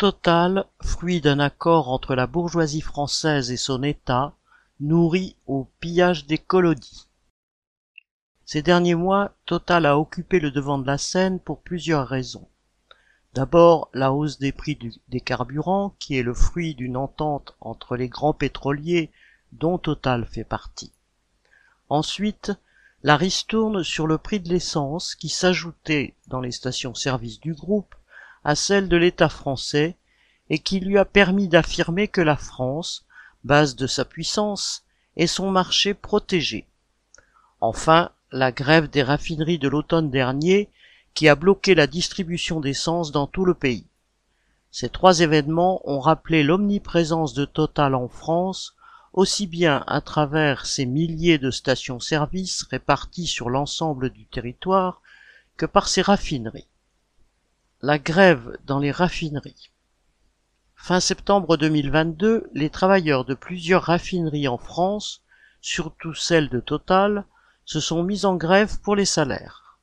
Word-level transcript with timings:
Total, 0.00 0.64
fruit 0.80 1.20
d'un 1.20 1.40
accord 1.40 1.90
entre 1.90 2.14
la 2.14 2.26
bourgeoisie 2.26 2.80
française 2.80 3.50
et 3.50 3.58
son 3.58 3.82
État, 3.82 4.34
nourrit 4.80 5.36
au 5.46 5.68
pillage 5.78 6.24
des 6.24 6.38
colonies. 6.38 7.06
Ces 8.46 8.62
derniers 8.62 8.94
mois, 8.94 9.34
Total 9.44 9.84
a 9.84 9.98
occupé 9.98 10.40
le 10.40 10.50
devant 10.50 10.78
de 10.78 10.86
la 10.86 10.96
scène 10.96 11.38
pour 11.38 11.60
plusieurs 11.60 12.08
raisons. 12.08 12.48
D'abord, 13.34 13.90
la 13.92 14.10
hausse 14.10 14.38
des 14.38 14.52
prix 14.52 14.78
des 15.08 15.20
carburants, 15.20 15.94
qui 15.98 16.16
est 16.16 16.22
le 16.22 16.32
fruit 16.32 16.74
d'une 16.74 16.96
entente 16.96 17.54
entre 17.60 17.94
les 17.94 18.08
grands 18.08 18.32
pétroliers 18.32 19.12
dont 19.52 19.76
Total 19.76 20.24
fait 20.24 20.44
partie. 20.44 20.94
Ensuite, 21.90 22.52
la 23.02 23.18
ristourne 23.18 23.84
sur 23.84 24.06
le 24.06 24.16
prix 24.16 24.40
de 24.40 24.48
l'essence 24.48 25.14
qui 25.14 25.28
s'ajoutait 25.28 26.14
dans 26.28 26.40
les 26.40 26.52
stations-service 26.52 27.38
du 27.38 27.52
groupe 27.52 27.94
à 28.44 28.54
celle 28.54 28.88
de 28.88 28.96
l'État 28.96 29.28
français 29.28 29.96
et 30.48 30.58
qui 30.58 30.80
lui 30.80 30.98
a 30.98 31.04
permis 31.04 31.48
d'affirmer 31.48 32.08
que 32.08 32.20
la 32.20 32.36
France, 32.36 33.06
base 33.44 33.76
de 33.76 33.86
sa 33.86 34.04
puissance, 34.04 34.84
est 35.16 35.26
son 35.26 35.50
marché 35.50 35.94
protégé. 35.94 36.66
Enfin, 37.60 38.10
la 38.32 38.52
grève 38.52 38.88
des 38.88 39.02
raffineries 39.02 39.58
de 39.58 39.68
l'automne 39.68 40.10
dernier 40.10 40.70
qui 41.14 41.28
a 41.28 41.34
bloqué 41.34 41.74
la 41.74 41.86
distribution 41.86 42.60
d'essence 42.60 43.12
dans 43.12 43.26
tout 43.26 43.44
le 43.44 43.54
pays. 43.54 43.86
Ces 44.70 44.88
trois 44.88 45.20
événements 45.20 45.80
ont 45.84 45.98
rappelé 45.98 46.42
l'omniprésence 46.42 47.34
de 47.34 47.44
Total 47.44 47.94
en 47.94 48.08
France, 48.08 48.76
aussi 49.12 49.48
bien 49.48 49.82
à 49.88 50.00
travers 50.00 50.66
ses 50.66 50.86
milliers 50.86 51.38
de 51.38 51.50
stations-service 51.50 52.62
réparties 52.70 53.26
sur 53.26 53.50
l'ensemble 53.50 54.10
du 54.10 54.26
territoire 54.26 55.02
que 55.56 55.66
par 55.66 55.88
ses 55.88 56.02
raffineries. 56.02 56.69
La 57.82 57.98
grève 57.98 58.58
dans 58.66 58.78
les 58.78 58.90
raffineries. 58.90 59.70
Fin 60.76 61.00
septembre 61.00 61.56
2022, 61.56 62.50
les 62.52 62.68
travailleurs 62.68 63.24
de 63.24 63.32
plusieurs 63.32 63.84
raffineries 63.84 64.48
en 64.48 64.58
France, 64.58 65.22
surtout 65.62 66.12
celles 66.12 66.50
de 66.50 66.60
Total, 66.60 67.24
se 67.64 67.80
sont 67.80 68.02
mis 68.02 68.26
en 68.26 68.36
grève 68.36 68.78
pour 68.82 68.96
les 68.96 69.06
salaires. 69.06 69.78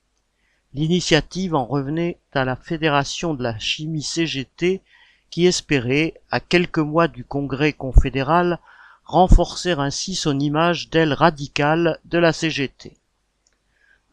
L'initiative 0.76 1.56
en 1.56 1.66
revenait 1.66 2.20
à 2.34 2.45
la 2.45 2.56
Fédération 2.56 3.34
de 3.34 3.42
la 3.42 3.58
chimie 3.58 4.04
CGT 4.04 4.84
qui 5.32 5.48
espérait, 5.48 6.22
à 6.30 6.39
quelques 6.39 6.78
mois 6.78 7.08
du 7.08 7.26
congrès 7.26 7.73
confédéral, 7.73 8.59
renforcer 9.06 9.72
ainsi 9.72 10.14
son 10.14 10.39
image 10.39 10.92
d'aile 10.92 11.14
radicale 11.14 12.00
de 12.06 12.20
la 12.20 12.32
CGT. 12.32 12.95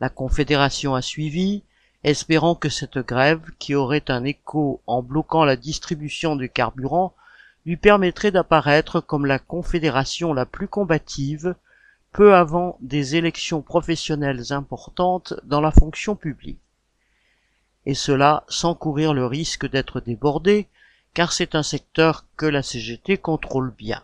La 0.00 0.08
Confédération 0.08 0.94
a 0.94 1.02
suivi, 1.02 1.64
espérant 2.04 2.54
que 2.54 2.68
cette 2.68 2.98
grève, 2.98 3.40
qui 3.58 3.74
aurait 3.74 4.10
un 4.10 4.24
écho 4.24 4.82
en 4.86 5.02
bloquant 5.02 5.44
la 5.44 5.56
distribution 5.56 6.36
du 6.36 6.50
carburant, 6.50 7.14
lui 7.64 7.78
permettrait 7.78 8.30
d'apparaître 8.30 9.00
comme 9.00 9.24
la 9.24 9.38
confédération 9.38 10.34
la 10.34 10.44
plus 10.44 10.68
combative 10.68 11.56
peu 12.12 12.34
avant 12.34 12.76
des 12.80 13.16
élections 13.16 13.62
professionnelles 13.62 14.52
importantes 14.52 15.34
dans 15.44 15.62
la 15.62 15.70
fonction 15.70 16.14
publique. 16.14 16.60
Et 17.86 17.94
cela 17.94 18.44
sans 18.48 18.74
courir 18.74 19.14
le 19.14 19.26
risque 19.26 19.68
d'être 19.68 20.00
débordé, 20.00 20.68
car 21.14 21.32
c'est 21.32 21.54
un 21.54 21.62
secteur 21.62 22.26
que 22.36 22.46
la 22.46 22.62
CGT 22.62 23.16
contrôle 23.16 23.70
bien. 23.70 24.02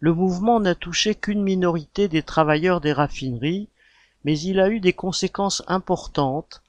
Le 0.00 0.12
mouvement 0.12 0.58
n'a 0.58 0.74
touché 0.74 1.14
qu'une 1.14 1.42
minorité 1.42 2.08
des 2.08 2.22
travailleurs 2.22 2.80
des 2.80 2.92
raffineries, 2.92 3.68
mais 4.24 4.38
il 4.38 4.58
a 4.58 4.68
eu 4.68 4.80
des 4.80 4.92
conséquences 4.92 5.62
importantes 5.68 6.63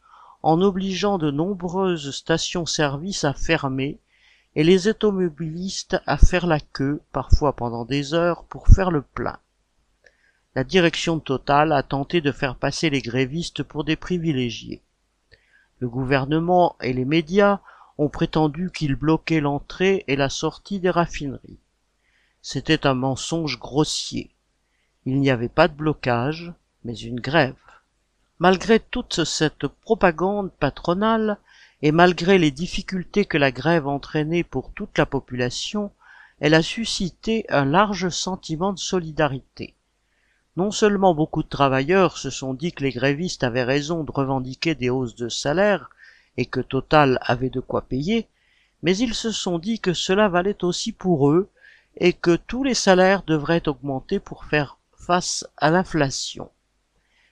en 0.46 0.62
obligeant 0.62 1.18
de 1.18 1.32
nombreuses 1.32 2.12
stations-service 2.12 3.26
à 3.26 3.34
fermer 3.34 4.00
et 4.56 4.64
les 4.64 4.88
automobilistes 4.88 5.98
à 6.06 6.18
faire 6.18 6.48
la 6.48 6.62
queue, 6.62 7.02
parfois 7.12 7.54
pendant 7.54 7.84
des 7.84 8.14
heures, 8.14 8.46
pour 8.46 8.68
faire 8.68 8.92
le 8.92 9.02
plein 9.02 9.38
la 10.56 10.64
direction 10.64 11.20
Total 11.20 11.74
a 11.74 11.84
tenté 11.84 12.22
de 12.22 12.32
faire 12.32 12.56
passer 12.56 12.90
les 12.90 13.02
grévistes 13.02 13.62
pour 13.62 13.84
des 13.84 13.98
privilégiés. 13.98 14.82
Le 15.80 15.90
gouvernement 15.90 16.78
et 16.82 16.94
les 16.94 17.04
médias 17.04 17.60
ont 17.98 18.08
prétendu 18.08 18.72
qu'ils 18.72 18.96
bloquaient 18.96 19.42
l'entrée 19.42 20.06
et 20.08 20.16
la 20.16 20.30
sortie 20.30 20.80
des 20.80 20.90
raffineries. 20.90 21.60
C'était 22.42 22.88
un 22.88 22.94
mensonge 22.94 23.60
grossier. 23.60 24.32
Il 25.06 25.20
n'y 25.20 25.30
avait 25.30 25.50
pas 25.50 25.68
de 25.68 25.74
blocage, 25.74 26.54
mais 26.86 26.96
une 26.96 27.20
grève. 27.20 27.56
Malgré 28.40 28.82
toute 28.82 29.24
cette 29.24 29.66
propagande 29.66 30.52
patronale, 30.60 31.38
et 31.82 31.94
malgré 31.94 32.38
les 32.38 32.52
difficultés 32.52 33.24
que 33.24 33.38
la 33.38 33.52
grève 33.52 33.88
entraînait 33.88 34.44
pour 34.44 34.74
toute 34.74 34.98
la 34.98 35.06
population, 35.06 35.92
elle 36.42 36.54
a 36.54 36.62
suscité 36.62 37.46
un 37.48 37.64
large 37.64 38.10
sentiment 38.10 38.74
de 38.74 38.80
solidarité. 38.80 39.74
Non 40.58 40.72
seulement 40.72 41.14
beaucoup 41.14 41.44
de 41.44 41.48
travailleurs 41.48 42.18
se 42.18 42.30
sont 42.30 42.54
dit 42.54 42.74
que 42.74 42.84
les 42.84 42.92
grévistes 42.92 43.44
avaient 43.46 43.64
raison 43.64 44.04
de 44.04 44.12
revendiquer 44.12 44.76
des 44.76 44.90
hausses 44.90 45.16
de 45.16 45.30
salaire 45.30 45.90
et 46.36 46.46
que 46.46 46.60
Total 46.60 47.20
avait 47.22 47.50
de 47.50 47.62
quoi 47.62 47.84
payer, 47.84 48.28
mais 48.84 48.98
ils 48.98 49.14
se 49.14 49.32
sont 49.32 49.60
dit 49.60 49.80
que 49.80 49.94
cela 49.94 50.28
valait 50.28 50.64
aussi 50.64 50.92
pour 50.92 51.30
eux 51.30 51.50
et 51.98 52.12
que 52.12 52.36
tous 52.36 52.66
les 52.66 52.74
salaires 52.74 53.24
devraient 53.24 53.68
augmenter 53.70 54.20
pour 54.20 54.44
faire 54.44 54.78
face 54.92 55.48
à 55.56 55.72
l'inflation. 55.72 56.50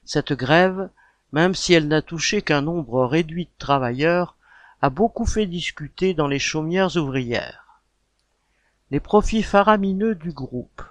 Cette 0.06 0.34
grève, 0.34 0.90
même 1.32 1.56
si 1.56 1.74
elle 1.74 1.88
n'a 1.88 2.02
touché 2.02 2.42
qu'un 2.42 2.62
nombre 2.62 3.06
réduit 3.06 3.46
de 3.46 3.58
travailleurs, 3.58 4.36
a 4.82 4.90
beaucoup 4.90 5.26
fait 5.26 5.46
discuter 5.46 6.14
dans 6.14 6.28
les 6.28 6.40
chaumières 6.40 6.98
ouvrières. 6.98 7.82
Les 8.92 9.00
profits 9.00 9.44
faramineux 9.44 10.14
du 10.14 10.32
groupe, 10.32 10.82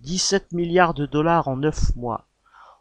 17 0.00 0.52
milliards 0.52 0.94
de 0.94 1.04
dollars 1.04 1.48
en 1.48 1.56
neuf 1.56 1.94
mois, 1.96 2.26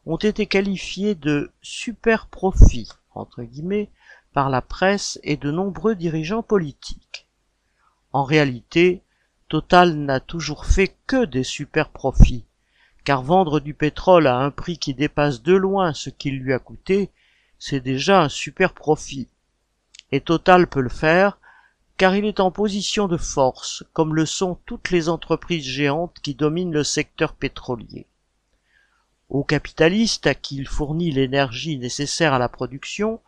ont 0.05 0.17
été 0.17 0.45
qualifiés 0.45 1.15
de 1.15 1.51
super 1.61 2.27
profits, 2.27 2.89
entre 3.13 3.43
guillemets, 3.43 3.89
par 4.31 4.49
la 4.49 4.61
presse 4.61 5.19
et 5.23 5.37
de 5.37 5.51
nombreux 5.51 5.95
dirigeants 5.95 6.43
politiques. 6.43 7.27
En 8.13 8.23
réalité, 8.23 9.03
Total 9.49 9.95
n'a 9.95 10.19
toujours 10.19 10.65
fait 10.65 10.95
que 11.07 11.25
des 11.25 11.43
super 11.43 11.89
profits, 11.89 12.45
car 13.03 13.23
vendre 13.23 13.59
du 13.59 13.73
pétrole 13.73 14.27
à 14.27 14.37
un 14.37 14.51
prix 14.51 14.77
qui 14.77 14.93
dépasse 14.93 15.41
de 15.41 15.53
loin 15.53 15.93
ce 15.93 16.09
qu'il 16.09 16.39
lui 16.39 16.53
a 16.53 16.59
coûté, 16.59 17.11
c'est 17.57 17.79
déjà 17.79 18.21
un 18.21 18.29
super 18.29 18.73
profit. 18.73 19.27
Et 20.11 20.21
Total 20.21 20.67
peut 20.67 20.81
le 20.81 20.89
faire 20.89 21.37
car 21.99 22.15
il 22.15 22.23
est 22.23 22.39
en 22.39 22.49
position 22.49 23.09
de 23.09 23.17
force, 23.17 23.83
comme 23.91 24.15
le 24.15 24.25
sont 24.25 24.57
toutes 24.65 24.89
les 24.89 25.09
entreprises 25.09 25.65
géantes 25.65 26.15
qui 26.23 26.33
dominent 26.33 26.71
le 26.71 26.85
secteur 26.85 27.33
pétrolier. 27.33 28.07
Aux 29.27 29.43
capitalistes 29.43 30.25
à 30.25 30.33
qui 30.33 30.55
il 30.55 30.67
fournit 30.67 31.11
l'énergie 31.11 31.77
nécessaire 31.77 32.33
à 32.33 32.39
la 32.39 32.47
production, 32.47 33.19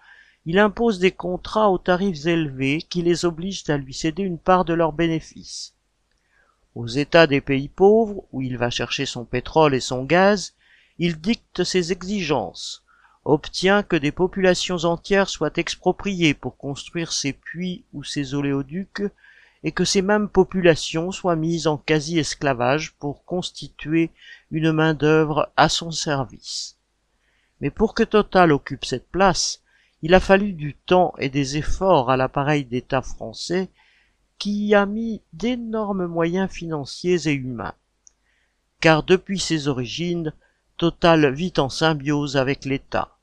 il 0.45 0.57
impose 0.57 0.99
des 0.99 1.11
contrats 1.11 1.69
aux 1.69 1.79
tarifs 1.79 2.25
élevés 2.25 2.81
qui 2.81 3.01
les 3.01 3.25
obligent 3.25 3.69
à 3.69 3.75
lui 3.75 3.93
céder 3.93 4.23
une 4.23 4.39
part 4.39 4.63
de 4.63 4.73
leurs 4.73 4.93
bénéfices. 4.93 5.75
Aux 6.75 6.87
États 6.87 7.27
des 7.27 7.41
pays 7.41 7.67
pauvres, 7.67 8.23
où 8.31 8.41
il 8.41 8.57
va 8.57 8.69
chercher 8.69 9.05
son 9.05 9.25
pétrole 9.25 9.75
et 9.75 9.81
son 9.81 10.03
gaz, 10.03 10.53
il 10.99 11.19
dicte 11.19 11.63
ses 11.63 11.91
exigences, 11.91 12.83
obtient 13.25 13.83
que 13.83 13.95
des 13.95 14.11
populations 14.11 14.85
entières 14.85 15.29
soient 15.29 15.57
expropriées 15.57 16.33
pour 16.33 16.57
construire 16.57 17.11
ses 17.11 17.33
puits 17.33 17.83
ou 17.93 18.03
ses 18.03 18.33
oléoducs, 18.33 19.03
et 19.63 19.71
que 19.71 19.85
ces 19.85 20.01
mêmes 20.01 20.29
populations 20.29 21.11
soient 21.11 21.35
mises 21.35 21.67
en 21.67 21.77
quasi-esclavage 21.77 22.93
pour 22.93 23.25
constituer 23.25 24.09
une 24.49 24.71
main-d'œuvre 24.71 25.51
à 25.55 25.69
son 25.69 25.91
service. 25.91 26.77
Mais 27.59 27.69
pour 27.69 27.93
que 27.93 28.03
Total 28.03 28.51
occupe 28.51 28.85
cette 28.85 29.09
place, 29.11 29.61
il 30.01 30.15
a 30.15 30.19
fallu 30.19 30.53
du 30.53 30.73
temps 30.73 31.13
et 31.19 31.29
des 31.29 31.57
efforts 31.57 32.09
à 32.09 32.17
l'appareil 32.17 32.65
d'État 32.65 33.03
français 33.03 33.69
qui 34.41 34.73
a 34.73 34.87
mis 34.87 35.21
d'énormes 35.33 36.07
moyens 36.07 36.49
financiers 36.49 37.27
et 37.27 37.31
humains. 37.31 37.75
Car 38.79 39.03
depuis 39.03 39.37
ses 39.37 39.67
origines, 39.67 40.33
Total 40.77 41.31
vit 41.31 41.53
en 41.59 41.69
symbiose 41.69 42.37
avec 42.37 42.65
l'État. 42.65 43.19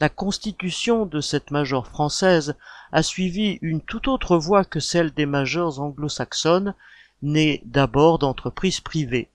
La 0.00 0.08
constitution 0.08 1.06
de 1.06 1.20
cette 1.20 1.52
major 1.52 1.86
française 1.86 2.56
a 2.90 3.04
suivi 3.04 3.60
une 3.62 3.80
toute 3.80 4.08
autre 4.08 4.36
voie 4.38 4.64
que 4.64 4.80
celle 4.80 5.12
des 5.12 5.24
majors 5.24 5.78
anglo-saxonnes, 5.78 6.74
nées 7.22 7.62
d'abord 7.64 8.18
d'entreprises 8.18 8.80
privées. 8.80 9.28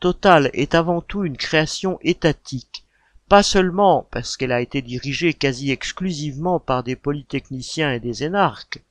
Total 0.00 0.50
est 0.52 0.74
avant 0.74 1.00
tout 1.00 1.22
une 1.24 1.36
création 1.36 2.00
étatique, 2.02 2.84
pas 3.28 3.44
seulement 3.44 4.08
parce 4.10 4.36
qu'elle 4.36 4.50
a 4.50 4.60
été 4.60 4.82
dirigée 4.82 5.32
quasi 5.32 5.70
exclusivement 5.70 6.58
par 6.58 6.82
des 6.82 6.96
polytechniciens 6.96 7.92
et 7.92 8.00
des 8.00 8.24
énarques, 8.24 8.82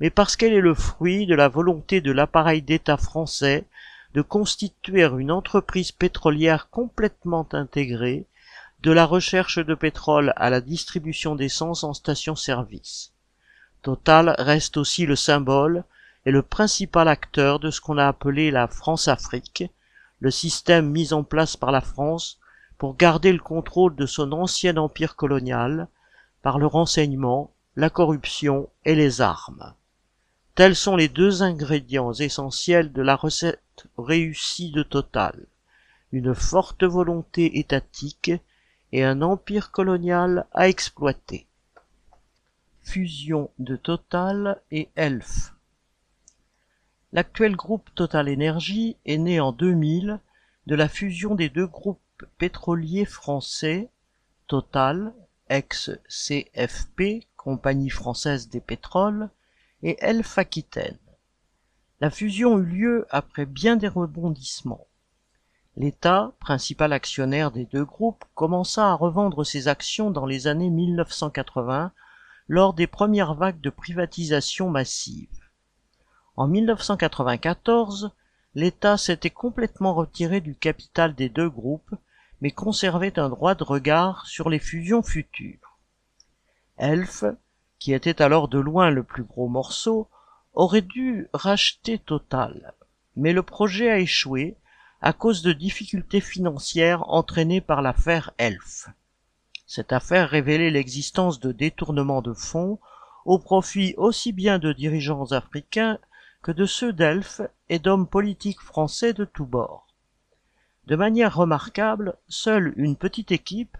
mais 0.00 0.10
parce 0.10 0.36
qu'elle 0.36 0.52
est 0.52 0.60
le 0.60 0.74
fruit 0.74 1.26
de 1.26 1.34
la 1.34 1.48
volonté 1.48 2.00
de 2.00 2.12
l'appareil 2.12 2.62
d'État 2.62 2.96
français 2.96 3.66
de 4.14 4.22
constituer 4.22 5.02
une 5.02 5.32
entreprise 5.32 5.92
pétrolière 5.92 6.68
complètement 6.70 7.48
intégrée, 7.52 8.26
de 8.82 8.92
la 8.92 9.06
recherche 9.06 9.58
de 9.58 9.74
pétrole 9.74 10.32
à 10.36 10.50
la 10.50 10.60
distribution 10.60 11.34
d'essence 11.34 11.84
en 11.84 11.94
station-service. 11.94 13.12
Total 13.82 14.34
reste 14.38 14.76
aussi 14.76 15.06
le 15.06 15.16
symbole 15.16 15.84
et 16.26 16.30
le 16.30 16.42
principal 16.42 17.08
acteur 17.08 17.58
de 17.58 17.70
ce 17.70 17.80
qu'on 17.80 17.98
a 17.98 18.06
appelé 18.06 18.50
la 18.50 18.66
France-Afrique, 18.68 19.64
le 20.20 20.30
système 20.30 20.90
mis 20.90 21.12
en 21.12 21.24
place 21.24 21.56
par 21.56 21.72
la 21.72 21.80
France 21.80 22.38
pour 22.78 22.96
garder 22.96 23.32
le 23.32 23.38
contrôle 23.38 23.96
de 23.96 24.06
son 24.06 24.32
ancien 24.32 24.76
empire 24.76 25.16
colonial 25.16 25.88
par 26.42 26.58
le 26.58 26.66
renseignement, 26.66 27.52
la 27.76 27.90
corruption 27.90 28.68
et 28.84 28.94
les 28.94 29.20
armes. 29.20 29.74
Tels 30.54 30.76
sont 30.76 30.94
les 30.94 31.08
deux 31.08 31.42
ingrédients 31.42 32.12
essentiels 32.12 32.92
de 32.92 33.02
la 33.02 33.16
recette 33.16 33.88
réussie 33.98 34.70
de 34.70 34.84
Total. 34.84 35.46
Une 36.12 36.32
forte 36.32 36.84
volonté 36.84 37.58
étatique 37.58 38.30
et 38.92 39.02
un 39.02 39.20
empire 39.20 39.72
colonial 39.72 40.46
à 40.52 40.68
exploiter. 40.68 41.48
Fusion 42.84 43.50
de 43.58 43.74
Total 43.74 44.62
et 44.70 44.90
Elf. 44.94 45.54
L'actuel 47.12 47.56
groupe 47.56 47.90
Total 47.96 48.32
Energy 48.32 48.96
est 49.06 49.18
né 49.18 49.40
en 49.40 49.50
2000 49.50 50.20
de 50.68 50.74
la 50.76 50.88
fusion 50.88 51.34
des 51.34 51.48
deux 51.48 51.66
groupes 51.66 51.98
pétroliers 52.38 53.06
français 53.06 53.88
Total, 54.46 55.12
ex-CFP, 55.48 57.26
Compagnie 57.36 57.90
française 57.90 58.48
des 58.48 58.60
pétroles, 58.60 59.30
et 59.84 59.98
Elf 60.00 60.38
Aquitaine. 60.38 60.98
La 62.00 62.10
fusion 62.10 62.58
eut 62.58 62.64
lieu 62.64 63.06
après 63.10 63.44
bien 63.44 63.76
des 63.76 63.86
rebondissements. 63.86 64.86
L'État, 65.76 66.32
principal 66.40 66.92
actionnaire 66.92 67.50
des 67.50 67.66
deux 67.66 67.84
groupes, 67.84 68.24
commença 68.34 68.90
à 68.90 68.94
revendre 68.94 69.44
ses 69.44 69.68
actions 69.68 70.10
dans 70.10 70.24
les 70.24 70.46
années 70.46 70.70
1980 70.70 71.92
lors 72.48 72.72
des 72.72 72.86
premières 72.86 73.34
vagues 73.34 73.60
de 73.60 73.70
privatisation 73.70 74.70
massive. 74.70 75.28
En 76.36 76.48
1994, 76.48 78.12
l'État 78.54 78.96
s'était 78.96 79.30
complètement 79.30 79.92
retiré 79.92 80.40
du 80.40 80.54
capital 80.54 81.14
des 81.14 81.28
deux 81.28 81.50
groupes, 81.50 81.94
mais 82.40 82.50
conservait 82.50 83.18
un 83.18 83.28
droit 83.28 83.54
de 83.54 83.64
regard 83.64 84.26
sur 84.26 84.48
les 84.48 84.58
fusions 84.58 85.02
futures. 85.02 85.78
Elf, 86.78 87.24
qui 87.84 87.92
était 87.92 88.22
alors 88.22 88.48
de 88.48 88.58
loin 88.58 88.88
le 88.88 89.02
plus 89.02 89.24
gros 89.24 89.46
morceau, 89.46 90.08
aurait 90.54 90.80
dû 90.80 91.28
racheter 91.34 91.98
Total, 91.98 92.72
mais 93.14 93.34
le 93.34 93.42
projet 93.42 93.90
a 93.90 93.98
échoué 93.98 94.56
à 95.02 95.12
cause 95.12 95.42
de 95.42 95.52
difficultés 95.52 96.22
financières 96.22 97.06
entraînées 97.10 97.60
par 97.60 97.82
l'affaire 97.82 98.30
Elf. 98.38 98.88
Cette 99.66 99.92
affaire 99.92 100.30
révélait 100.30 100.70
l'existence 100.70 101.40
de 101.40 101.52
détournements 101.52 102.22
de 102.22 102.32
fonds 102.32 102.78
au 103.26 103.38
profit 103.38 103.92
aussi 103.98 104.32
bien 104.32 104.58
de 104.58 104.72
dirigeants 104.72 105.32
africains 105.32 105.98
que 106.40 106.52
de 106.52 106.64
ceux 106.64 106.94
d'Elf 106.94 107.42
et 107.68 107.78
d'hommes 107.78 108.08
politiques 108.08 108.62
français 108.62 109.12
de 109.12 109.26
tous 109.26 109.44
bords. 109.44 109.86
De 110.86 110.96
manière 110.96 111.36
remarquable, 111.36 112.16
seule 112.28 112.72
une 112.78 112.96
petite 112.96 113.30
équipe, 113.30 113.76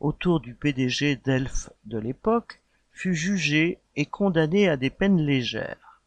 autour 0.00 0.40
du 0.40 0.56
PDG 0.56 1.14
d'Elf 1.14 1.70
de 1.84 1.98
l'époque, 1.98 2.60
fut 2.94 3.14
jugée 3.14 3.78
et 3.96 4.06
condamnée 4.06 4.68
à 4.68 4.78
des 4.78 4.88
peines 4.88 5.20
légères. 5.20 6.00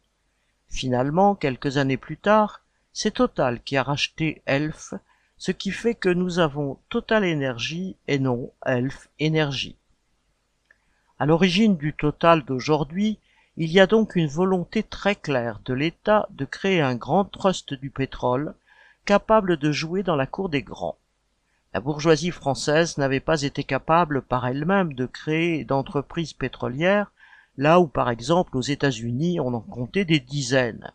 Finalement, 0.69 1.35
quelques 1.35 1.77
années 1.77 1.97
plus 1.97 2.17
tard, 2.17 2.63
c'est 2.93 3.15
Total 3.15 3.61
qui 3.61 3.77
a 3.77 3.83
racheté 3.83 4.41
Elf, 4.45 4.93
ce 5.37 5.51
qui 5.51 5.71
fait 5.71 5.93
que 5.93 6.09
nous 6.09 6.39
avons 6.39 6.79
Total 6.89 7.23
Energy 7.23 7.95
et 8.07 8.17
non 8.17 8.51
Elf 8.65 9.09
Energy. 9.21 9.75
À 11.19 11.25
l'origine 11.25 11.77
du 11.77 11.93
Total 11.93 12.43
d'aujourd'hui, 12.43 13.19
il 13.57 13.71
y 13.71 13.79
a 13.79 13.87
donc 13.87 14.15
une 14.15 14.27
volonté 14.27 14.83
très 14.83 15.15
claire 15.15 15.59
de 15.65 15.73
l'État 15.73 16.27
de 16.31 16.45
créer 16.45 16.81
un 16.81 16.95
grand 16.95 17.25
trust 17.25 17.73
du 17.73 17.89
pétrole, 17.89 18.55
capable 19.05 19.57
de 19.57 19.71
jouer 19.71 20.03
dans 20.03 20.15
la 20.15 20.27
cour 20.27 20.49
des 20.49 20.63
grands. 20.63 20.97
La 21.73 21.81
bourgeoisie 21.81 22.31
française 22.31 22.97
n'avait 22.97 23.19
pas 23.19 23.41
été 23.41 23.63
capable 23.63 24.21
par 24.21 24.47
elle-même 24.47 24.93
de 24.93 25.05
créer 25.05 25.65
d'entreprises 25.65 26.33
pétrolières, 26.33 27.11
là 27.57 27.79
où 27.79 27.87
par 27.87 28.09
exemple 28.09 28.57
aux 28.57 28.61
États-Unis 28.61 29.39
on 29.39 29.53
en 29.53 29.61
comptait 29.61 30.05
des 30.05 30.19
dizaines. 30.19 30.91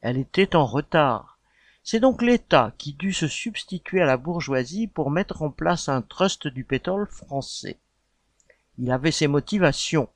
Elle 0.00 0.18
était 0.18 0.56
en 0.56 0.64
retard. 0.64 1.38
C'est 1.82 2.00
donc 2.00 2.22
l'État 2.22 2.72
qui 2.78 2.94
dut 2.94 3.12
se 3.12 3.28
substituer 3.28 4.00
à 4.00 4.06
la 4.06 4.16
bourgeoisie 4.16 4.88
pour 4.88 5.10
mettre 5.10 5.42
en 5.42 5.50
place 5.50 5.88
un 5.88 6.02
trust 6.02 6.48
du 6.48 6.64
pétrole 6.64 7.06
français. 7.06 7.78
Il 8.78 8.90
avait 8.90 9.12
ses 9.12 9.28
motivations. 9.28 10.08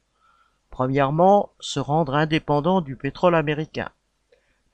Premièrement, 0.70 1.50
se 1.60 1.78
rendre 1.78 2.14
indépendant 2.14 2.80
du 2.80 2.96
pétrole 2.96 3.34
américain. 3.34 3.90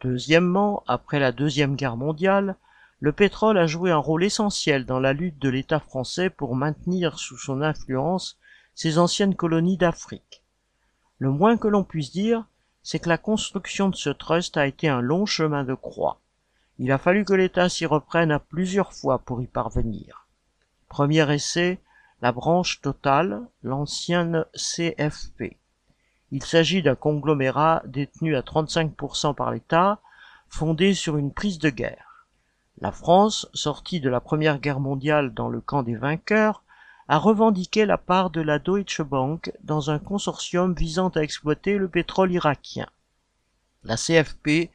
Deuxièmement, 0.01 0.85
après 0.87 1.19
la 1.19 1.33
Deuxième 1.33 1.77
Guerre 1.77 1.97
mondiale, 1.97 2.57
le 3.07 3.13
pétrole 3.13 3.57
a 3.57 3.69
joué 3.69 3.93
un 3.93 3.99
rôle 3.99 4.25
essentiel 4.25 4.85
dans 4.85 4.99
la 4.99 5.13
lutte 5.13 5.39
de 5.39 5.49
l'État 5.49 5.79
français 5.79 6.29
pour 6.29 6.57
maintenir 6.57 7.21
sous 7.21 7.39
son 7.39 7.63
influence 7.63 8.37
ses 8.75 8.99
anciennes 8.99 9.37
colonies 9.37 9.77
d'Afrique. 9.77 10.43
Le 11.21 11.31
moins 11.31 11.57
que 11.57 11.69
l'on 11.69 11.85
puisse 11.85 12.11
dire, 12.11 12.47
c'est 12.83 12.99
que 12.99 13.09
la 13.09 13.17
construction 13.17 13.91
de 13.91 13.95
ce 13.95 14.11
trust 14.11 14.57
a 14.57 14.67
été 14.67 14.89
un 14.89 15.01
long 15.01 15.25
chemin 15.25 15.63
de 15.63 15.75
croix. 15.75 16.19
Il 16.81 16.91
a 16.91 16.99
fallu 16.99 17.25
que 17.25 17.33
l'État 17.33 17.69
s'y 17.69 17.87
reprenne 17.87 18.33
à 18.33 18.41
plusieurs 18.41 18.93
fois 18.93 19.21
pour 19.21 19.41
y 19.41 19.47
parvenir. 19.47 20.27
Premier 20.89 21.33
essai, 21.33 21.79
la 22.23 22.33
branche 22.33 22.81
totale, 22.81 23.47
l'ancienne 23.63 24.47
CFP. 24.57 25.59
Il 26.33 26.43
s'agit 26.43 26.83
d'un 26.83 26.97
conglomérat 26.97 27.83
détenu 27.87 28.35
à 28.35 28.41
35% 28.41 29.33
par 29.37 29.53
l'État, 29.53 30.01
fondé 30.49 30.93
sur 30.93 31.17
une 31.17 31.33
prise 31.33 31.61
de 31.61 31.71
guerre. 31.71 32.06
La 32.79 32.93
France, 32.93 33.49
sortie 33.55 34.01
de 34.01 34.11
la 34.11 34.21
Première 34.21 34.59
Guerre 34.59 34.81
mondiale 34.81 35.33
dans 35.33 35.49
le 35.49 35.61
camp 35.61 35.83
des 35.83 35.97
vainqueurs, 35.97 36.63
a 37.09 37.19
revendiqué 37.19 37.87
la 37.87 37.97
part 37.97 38.31
de 38.31 38.41
la 38.41 38.59
Deutsche 38.59 39.01
Bank 39.01 39.53
dans 39.63 39.91
un 39.91 39.99
consortium 39.99 40.75
visant 40.75 41.09
à 41.11 41.21
exploiter 41.21 41.79
le 41.79 41.89
pétrole 41.89 42.33
irakien. 42.33 42.87
La 43.85 43.97
CFP 43.97 44.71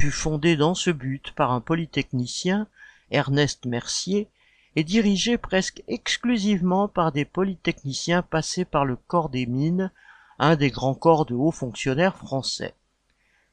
fut 0.00 0.10
fondée 0.10 0.56
dans 0.56 0.74
ce 0.74 0.90
but 0.90 1.32
par 1.32 1.52
un 1.52 1.60
polytechnicien, 1.60 2.66
Ernest 3.10 3.64
Mercier, 3.64 4.28
et 4.74 4.84
dirigée 4.84 5.38
presque 5.38 5.82
exclusivement 5.88 6.88
par 6.88 7.10
des 7.12 7.24
polytechniciens 7.24 8.22
passés 8.22 8.66
par 8.66 8.84
le 8.84 8.96
corps 8.96 9.30
des 9.30 9.46
mines 9.46 9.90
un 10.38 10.56
des 10.56 10.70
grands 10.70 10.94
corps 10.94 11.24
de 11.24 11.34
hauts 11.34 11.50
fonctionnaires 11.50 12.16
français. 12.16 12.74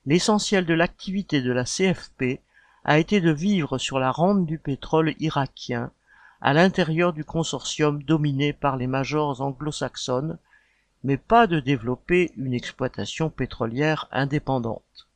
L'essentiel 0.06 0.66
de 0.66 0.74
l'activité 0.74 1.42
de 1.42 1.52
la 1.54 1.64
CFP 1.64 2.42
a 2.86 3.00
été 3.00 3.22
de 3.22 3.32
vivre 3.32 3.78
sur 3.78 4.00
la 4.00 4.12
rente 4.12 4.46
du 4.46 4.58
pétrole 4.58 5.16
irakien 5.20 5.92
à 6.42 6.54
l'intérieur 6.54 7.14
du 7.14 7.24
consortium 7.24 8.04
dominé 8.04 8.52
par 8.52 8.76
les 8.76 8.88
majors 8.88 9.40
anglo-saxonnes, 9.42 10.38
mais 11.04 11.18
pas 11.18 11.48
de 11.48 11.60
développer 11.62 12.34
une 12.36 12.54
exploitation 12.54 13.30
pétrolière 13.30 14.10
indépendante. 14.12 15.08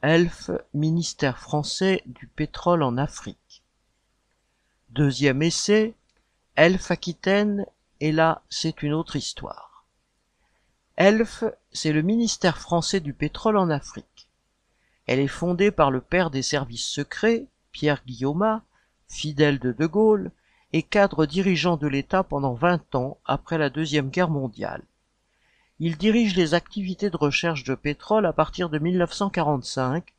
Elf, 0.00 0.50
ministère 0.72 1.38
français 1.38 2.02
du 2.06 2.26
pétrole 2.26 2.82
en 2.82 2.96
Afrique. 2.96 3.62
Deuxième 4.90 5.42
essai, 5.42 5.94
Elf 6.56 6.90
Aquitaine, 6.90 7.66
et 8.00 8.12
là 8.12 8.42
c'est 8.48 8.82
une 8.82 8.92
autre 8.92 9.16
histoire. 9.16 9.86
Elf, 10.96 11.44
c'est 11.72 11.92
le 11.92 12.02
ministère 12.02 12.58
français 12.58 13.00
du 13.00 13.12
pétrole 13.12 13.56
en 13.56 13.68
Afrique. 13.68 14.13
Elle 15.06 15.20
est 15.20 15.28
fondée 15.28 15.70
par 15.70 15.90
le 15.90 16.00
père 16.00 16.30
des 16.30 16.42
services 16.42 16.86
secrets, 16.86 17.46
Pierre 17.72 18.02
Guillaumat, 18.06 18.62
fidèle 19.08 19.58
de 19.58 19.72
De 19.72 19.86
Gaulle, 19.86 20.30
et 20.72 20.82
cadre 20.82 21.26
dirigeant 21.26 21.76
de 21.76 21.86
l'État 21.86 22.24
pendant 22.24 22.54
vingt 22.54 22.94
ans 22.94 23.18
après 23.24 23.58
la 23.58 23.70
Deuxième 23.70 24.10
Guerre 24.10 24.30
mondiale. 24.30 24.82
Il 25.78 25.96
dirige 25.96 26.34
les 26.34 26.54
activités 26.54 27.10
de 27.10 27.16
recherche 27.16 27.64
de 27.64 27.74
pétrole 27.74 28.26
à 28.26 28.32
partir 28.32 28.70
de 28.70 28.78
1945, 28.78 30.12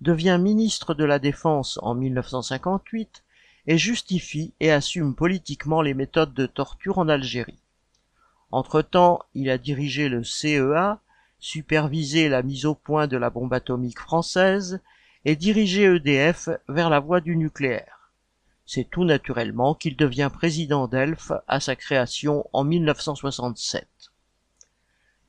devient 0.00 0.38
ministre 0.40 0.94
de 0.94 1.04
la 1.04 1.18
Défense 1.18 1.78
en 1.82 1.94
1958 1.94 3.22
et 3.68 3.78
justifie 3.78 4.52
et 4.58 4.72
assume 4.72 5.14
politiquement 5.14 5.80
les 5.80 5.94
méthodes 5.94 6.34
de 6.34 6.46
torture 6.46 6.98
en 6.98 7.08
Algérie. 7.08 7.60
Entre-temps, 8.50 9.20
il 9.34 9.48
a 9.48 9.58
dirigé 9.58 10.08
le 10.08 10.24
CEA, 10.24 11.00
supervisé 11.42 12.28
la 12.28 12.44
mise 12.44 12.66
au 12.66 12.76
point 12.76 13.08
de 13.08 13.16
la 13.16 13.28
bombe 13.28 13.52
atomique 13.52 13.98
française 13.98 14.80
et 15.24 15.34
dirigé 15.34 15.82
EDF 15.82 16.48
vers 16.68 16.88
la 16.88 17.00
voie 17.00 17.20
du 17.20 17.36
nucléaire. 17.36 18.12
C'est 18.64 18.88
tout 18.88 19.02
naturellement 19.02 19.74
qu'il 19.74 19.96
devient 19.96 20.30
président 20.32 20.86
d'ELF 20.86 21.32
à 21.48 21.58
sa 21.58 21.74
création 21.74 22.48
en 22.52 22.62
1967. 22.62 23.88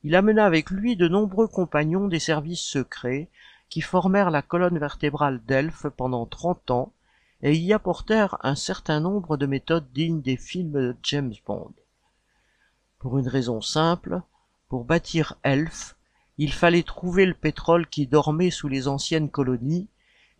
Il 0.04 0.14
amena 0.14 0.46
avec 0.46 0.70
lui 0.70 0.94
de 0.94 1.08
nombreux 1.08 1.48
compagnons 1.48 2.06
des 2.06 2.20
services 2.20 2.62
secrets 2.62 3.28
qui 3.68 3.80
formèrent 3.80 4.30
la 4.30 4.40
colonne 4.42 4.78
vertébrale 4.78 5.42
d'ELF 5.44 5.88
pendant 5.96 6.26
trente 6.26 6.70
ans 6.70 6.92
et 7.42 7.56
y 7.56 7.72
apportèrent 7.72 8.38
un 8.42 8.54
certain 8.54 9.00
nombre 9.00 9.36
de 9.36 9.46
méthodes 9.46 9.90
dignes 9.92 10.22
des 10.22 10.36
films 10.36 10.72
de 10.74 10.96
James 11.02 11.34
Bond. 11.44 11.74
Pour 13.00 13.18
une 13.18 13.28
raison 13.28 13.60
simple, 13.60 14.22
Pour 14.68 14.84
bâtir 14.84 15.38
Elf, 15.42 15.96
il 16.38 16.52
fallait 16.52 16.82
trouver 16.82 17.26
le 17.26 17.34
pétrole 17.34 17.86
qui 17.86 18.06
dormait 18.06 18.50
sous 18.50 18.68
les 18.68 18.88
anciennes 18.88 19.30
colonies, 19.30 19.88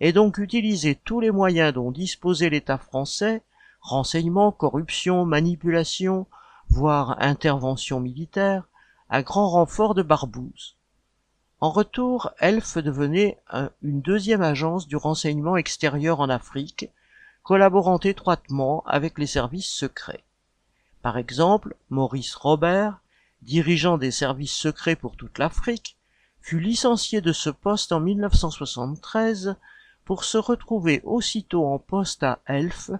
et 0.00 0.12
donc 0.12 0.38
utiliser 0.38 0.96
tous 0.96 1.20
les 1.20 1.30
moyens 1.30 1.72
dont 1.72 1.92
disposait 1.92 2.50
l'État 2.50 2.78
français, 2.78 3.42
renseignements, 3.80 4.52
corruption, 4.52 5.24
manipulation, 5.24 6.26
voire 6.68 7.16
intervention 7.20 8.00
militaire, 8.00 8.64
à 9.08 9.22
grand 9.22 9.48
renfort 9.48 9.94
de 9.94 10.02
barbouzes. 10.02 10.76
En 11.60 11.70
retour, 11.70 12.32
Elf 12.40 12.78
devenait 12.78 13.38
une 13.82 14.00
deuxième 14.00 14.42
agence 14.42 14.88
du 14.88 14.96
renseignement 14.96 15.56
extérieur 15.56 16.20
en 16.20 16.28
Afrique, 16.28 16.90
collaborant 17.42 18.00
étroitement 18.00 18.82
avec 18.86 19.18
les 19.18 19.26
services 19.26 19.70
secrets. 19.70 20.24
Par 21.02 21.16
exemple, 21.16 21.76
Maurice 21.90 22.34
Robert, 22.34 23.00
dirigeant 23.44 23.98
des 23.98 24.10
services 24.10 24.54
secrets 24.54 24.96
pour 24.96 25.16
toute 25.16 25.38
l'Afrique, 25.38 25.96
fut 26.40 26.60
licencié 26.60 27.20
de 27.20 27.32
ce 27.32 27.50
poste 27.50 27.92
en 27.92 28.00
1973 28.00 29.56
pour 30.04 30.24
se 30.24 30.38
retrouver 30.38 31.00
aussitôt 31.04 31.66
en 31.66 31.78
poste 31.78 32.22
à 32.22 32.40
Elf 32.46 32.90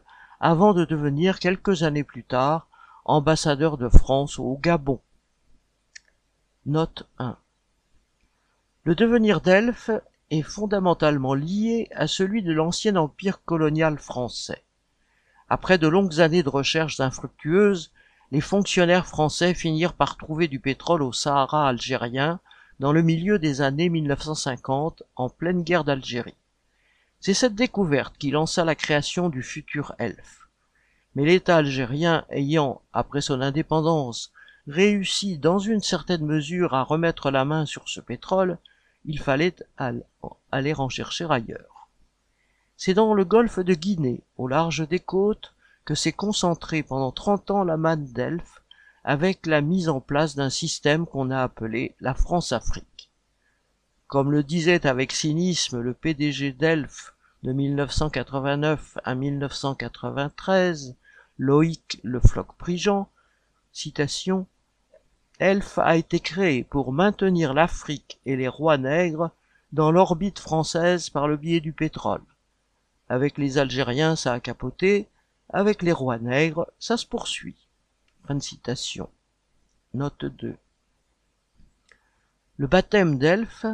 avant 0.40 0.72
de 0.72 0.84
devenir 0.84 1.38
quelques 1.38 1.82
années 1.82 2.04
plus 2.04 2.24
tard 2.24 2.68
ambassadeur 3.04 3.76
de 3.76 3.88
France 3.88 4.38
au 4.38 4.58
Gabon. 4.62 5.00
Note 6.64 7.08
1. 7.18 7.36
Le 8.84 8.94
devenir 8.94 9.40
d'Elf 9.40 9.90
est 10.30 10.42
fondamentalement 10.42 11.34
lié 11.34 11.88
à 11.94 12.06
celui 12.06 12.42
de 12.42 12.52
l'ancien 12.52 12.96
empire 12.96 13.44
colonial 13.44 13.98
français. 13.98 14.64
Après 15.50 15.76
de 15.76 15.88
longues 15.88 16.20
années 16.20 16.42
de 16.42 16.48
recherches 16.48 17.00
infructueuses, 17.00 17.92
les 18.31 18.40
fonctionnaires 18.40 19.07
français 19.07 19.54
finirent 19.54 19.93
par 19.93 20.16
trouver 20.16 20.49
du 20.49 20.61
pétrole 20.61 21.02
au 21.02 21.12
Sahara 21.12 21.69
algérien 21.69 22.40
dans 22.81 22.93
le 22.93 23.02
milieu 23.02 23.38
des 23.38 23.61
années 23.61 23.88
1950 23.88 25.02
en 25.16 25.28
pleine 25.28 25.62
guerre 25.62 25.85
d'Algérie. 25.85 26.35
C'est 27.21 27.35
cette 27.35 27.54
découverte 27.54 28.19
qui 28.19 28.31
lança 28.31 28.64
la 28.64 28.75
création 28.75 29.28
du 29.28 29.43
futur 29.43 29.95
Elf. 29.99 30.49
Mais 31.14 31.25
l'État 31.25 31.57
algérien 31.57 32.25
ayant, 32.31 32.83
après 32.93 33.21
son 33.21 33.40
indépendance, 33.40 34.33
réussi 34.66 35.38
dans 35.38 35.59
une 35.59 35.81
certaine 35.81 36.25
mesure 36.25 36.75
à 36.75 36.83
remettre 36.83 37.31
la 37.31 37.45
main 37.45 37.66
sur 37.66 37.88
ce 37.88 38.00
pétrole, 38.00 38.59
il 39.04 39.21
fallait 39.21 39.54
aller 39.76 40.75
en 40.75 40.88
chercher 40.88 41.26
ailleurs. 41.31 41.88
C'est 42.76 42.95
dans 42.95 43.14
le 43.14 43.25
golfe 43.25 43.61
de 43.61 43.75
Guinée, 43.75 44.23
au 44.37 44.49
large 44.49 44.87
des 44.88 44.99
côtes, 44.99 45.53
que 45.85 45.95
s'est 45.95 46.12
concentré 46.12 46.83
pendant 46.83 47.12
trente 47.12 47.50
ans 47.50 47.64
la 47.64 47.76
manne 47.76 48.07
d'Elf, 48.12 48.62
avec 49.05 49.47
la 49.47 49.61
mise 49.61 49.88
en 49.88 50.00
place 50.00 50.35
d'un 50.35 50.50
système 50.50 51.07
qu'on 51.07 51.31
a 51.31 51.43
appelé 51.43 51.95
la 52.00 52.14
France-Afrique. 52.14 53.11
Comme 54.07 54.33
le 54.33 54.43
disait 54.43 54.87
avec 54.87 55.12
cynisme 55.12 55.81
le 55.81 55.93
PDG 55.93 56.53
d'Elf 56.53 57.14
de 57.43 57.53
1989 57.53 58.99
à 59.05 59.14
1993, 59.14 60.97
Loïc 61.38 62.00
Le 62.03 62.21
Floch-Prigent, 62.21 63.09
citation, 63.73 64.47
Elf 65.41 65.79
a 65.79 65.97
été 65.97 66.21
créé 66.21 66.62
pour 66.62 66.93
maintenir 66.93 67.55
l'Afrique 67.55 68.21
et 68.25 68.37
les 68.37 68.49
rois 68.49 68.79
nègres 68.79 69.31
dans 69.73 69.91
l'orbite 69.91 70.38
française 70.38 71.11
par 71.11 71.26
le 71.26 71.37
biais 71.37 71.61
du 71.61 71.73
pétrole. 71.73 72.23
Avec 73.09 73.37
les 73.37 73.59
Algériens, 73.59 74.14
ça 74.14 74.33
a 74.33 74.41
capoté, 74.41 75.09
avec 75.54 75.82
les 75.82 75.92
rois 75.92 76.18
nègres, 76.18 76.66
ça 76.80 76.96
se 76.96 77.06
poursuit. 77.06 77.68
Fin 78.26 78.34
de 78.34 78.40
citation. 78.40 79.08
Note 79.94 80.25
2. 80.25 80.56
Le 82.56 82.66
baptême 82.66 83.18
d'Elf 83.18 83.64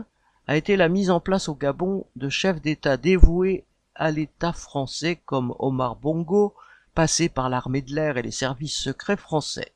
a 0.46 0.56
été 0.56 0.76
la 0.76 0.90
mise 0.90 1.10
en 1.10 1.20
place 1.20 1.48
au 1.48 1.54
Gabon 1.54 2.06
de 2.16 2.28
chefs 2.28 2.60
d'État 2.60 2.98
dévoués 2.98 3.64
à 3.94 4.10
l'État 4.10 4.52
français 4.52 5.20
comme 5.24 5.54
Omar 5.58 5.96
Bongo, 5.96 6.54
passé 6.94 7.30
par 7.30 7.48
l'armée 7.48 7.82
de 7.82 7.94
l'air 7.94 8.18
et 8.18 8.22
les 8.22 8.30
services 8.30 8.78
secrets 8.78 9.16
français. 9.16 9.72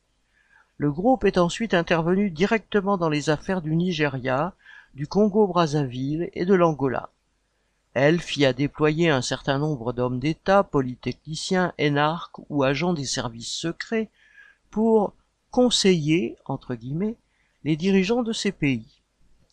Le 0.77 0.91
groupe 0.91 1.23
est 1.23 1.39
ensuite 1.39 1.73
intervenu 1.73 2.29
directement 2.29 2.97
dans 2.97 3.09
les 3.09 3.31
affaires 3.31 3.63
du 3.63 3.75
Nigeria, 3.75 4.53
du 4.93 5.07
Congo-Brazzaville 5.07 6.29
et 6.33 6.45
de 6.45 6.53
l'Angola. 6.53 7.09
Elf 7.95 8.35
y 8.35 8.45
a 8.45 8.51
déployé 8.51 9.09
un 9.09 9.21
certain 9.21 9.57
nombre 9.57 9.93
d'hommes 9.93 10.19
d'État, 10.19 10.63
polytechniciens, 10.63 11.71
énarques 11.77 12.39
ou 12.49 12.63
agents 12.63 12.93
des 12.93 13.05
services 13.05 13.53
secrets 13.53 14.09
pour 14.69 15.13
conseiller, 15.49 16.35
entre 16.43 16.75
guillemets, 16.75 17.15
les 17.63 17.77
dirigeants 17.77 18.21
de 18.21 18.33
ces 18.33 18.51
pays. 18.51 19.01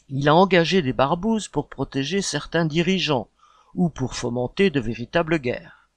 Il 0.08 0.28
a 0.28 0.34
engagé 0.34 0.82
des 0.82 0.92
barbouzes 0.92 1.46
pour 1.46 1.68
protéger 1.68 2.20
certains 2.20 2.64
dirigeants 2.64 3.28
ou 3.76 3.88
pour 3.88 4.16
fomenter 4.16 4.70
de 4.70 4.80
véritables 4.80 5.38
guerres. 5.38 5.88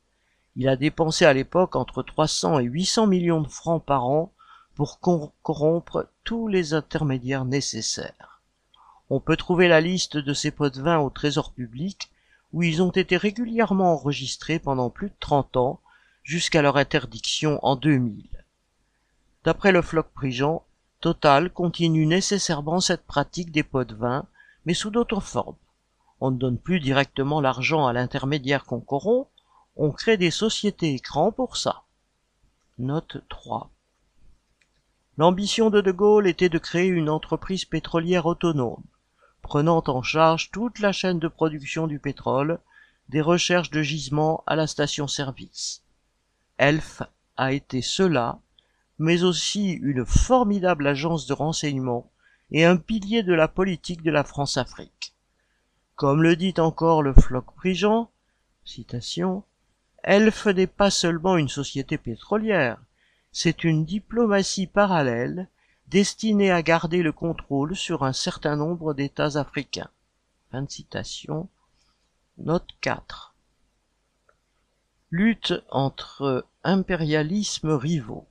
Il 0.55 0.69
a 0.69 0.75
dépensé 0.75 1.25
à 1.25 1.33
l'époque 1.33 1.75
entre 1.75 2.03
300 2.03 2.59
et 2.59 2.65
800 2.65 3.07
millions 3.07 3.41
de 3.41 3.49
francs 3.49 3.83
par 3.83 4.05
an 4.05 4.31
pour 4.75 4.99
corrompre 4.99 6.07
tous 6.23 6.47
les 6.47 6.75
intermédiaires 6.75 7.45
nécessaires. 7.45 8.41
On 9.09 9.19
peut 9.19 9.35
trouver 9.35 9.67
la 9.67 9.81
liste 9.81 10.17
de 10.17 10.33
ces 10.33 10.51
pots 10.51 10.69
de 10.69 10.81
vin 10.81 10.99
au 10.99 11.09
trésor 11.09 11.51
public, 11.51 12.11
où 12.55 12.63
ils 12.63 12.81
ont 12.81 12.89
été 12.89 13.17
régulièrement 13.17 13.91
enregistrés 13.91 14.59
pendant 14.59 14.89
plus 14.89 15.09
de 15.09 15.15
trente 15.19 15.57
ans, 15.57 15.81
jusqu'à 16.24 16.62
leur 16.62 16.77
interdiction 16.77 17.59
en 17.63 17.75
2000. 17.75 18.29
D'après 19.43 19.74
le 19.74 19.81
floc 19.81 20.07
Prigent, 20.13 20.63
Total 21.01 21.51
continue 21.51 22.05
nécessairement 22.05 22.79
cette 22.79 23.05
pratique 23.05 23.51
des 23.51 23.63
pots 23.63 23.83
de 23.83 23.93
vin, 23.93 24.25
mais 24.65 24.74
sous 24.74 24.89
d'autres 24.89 25.19
formes. 25.19 25.57
On 26.21 26.31
ne 26.31 26.38
donne 26.38 26.57
plus 26.57 26.79
directement 26.79 27.41
l'argent 27.41 27.88
à 27.88 27.91
l'intermédiaire 27.93 28.63
qu'on 28.63 28.79
corrompt, 28.79 29.27
on 29.75 29.91
crée 29.91 30.15
des 30.15 30.31
sociétés 30.31 30.93
écrans 30.93 31.33
pour 31.33 31.57
ça. 31.57 31.83
Note 32.79 33.17
3. 33.27 33.69
L'ambition 35.17 35.69
de 35.69 35.81
De 35.81 35.91
Gaulle 35.91 36.25
était 36.25 36.47
de 36.47 36.57
créer 36.57 36.88
une 36.88 37.09
entreprise 37.09 37.65
pétrolière 37.65 38.25
autonome, 38.25 38.81
prenant 39.45 39.83
en 39.85 40.01
charge 40.01 40.49
toute 40.49 40.79
la 40.79 40.91
chaîne 40.91 41.19
de 41.19 41.27
production 41.27 41.85
du 41.85 41.99
pétrole, 41.99 42.57
des 43.09 43.21
recherches 43.21 43.69
de 43.69 43.83
gisements 43.83 44.43
à 44.47 44.55
la 44.55 44.65
station-service. 44.65 45.83
Elf 46.57 47.03
a 47.37 47.53
été 47.53 47.83
cela, 47.83 48.39
mais 48.97 49.21
aussi 49.21 49.73
une 49.73 50.03
formidable 50.03 50.87
agence 50.87 51.27
de 51.27 51.33
renseignement 51.33 52.09
et 52.49 52.65
un 52.65 52.75
pilier 52.75 53.21
de 53.21 53.35
la 53.35 53.47
politique 53.47 54.01
de 54.01 54.09
la 54.09 54.23
France-Afrique. 54.23 55.13
Comme 55.95 56.23
le 56.23 56.35
dit 56.35 56.55
encore 56.57 57.03
le 57.03 57.13
floc 57.13 57.45
Prigent, 57.55 58.09
citation, 58.63 59.43
Elf 60.01 60.47
n'est 60.47 60.65
pas 60.65 60.89
seulement 60.89 61.37
une 61.37 61.49
société 61.49 61.99
pétrolière, 61.99 62.81
c'est 63.31 63.63
une 63.63 63.85
diplomatie 63.85 64.65
parallèle 64.65 65.49
destinée 65.88 66.51
à 66.51 66.62
garder 66.62 67.04
le 67.04 67.12
contrôle 67.12 67.75
sur 67.75 68.04
un 68.04 68.13
certain 68.13 68.56
nombre 68.56 68.94
d'États 68.94 69.38
africains. 69.38 69.89
Fin 70.51 70.63
de 70.63 70.72
citation. 70.72 71.50
Note 72.38 72.70
4. 72.82 73.36
Lutte 75.12 75.54
entre 75.70 76.46
impérialismes 76.63 77.72
rivaux. 77.72 78.27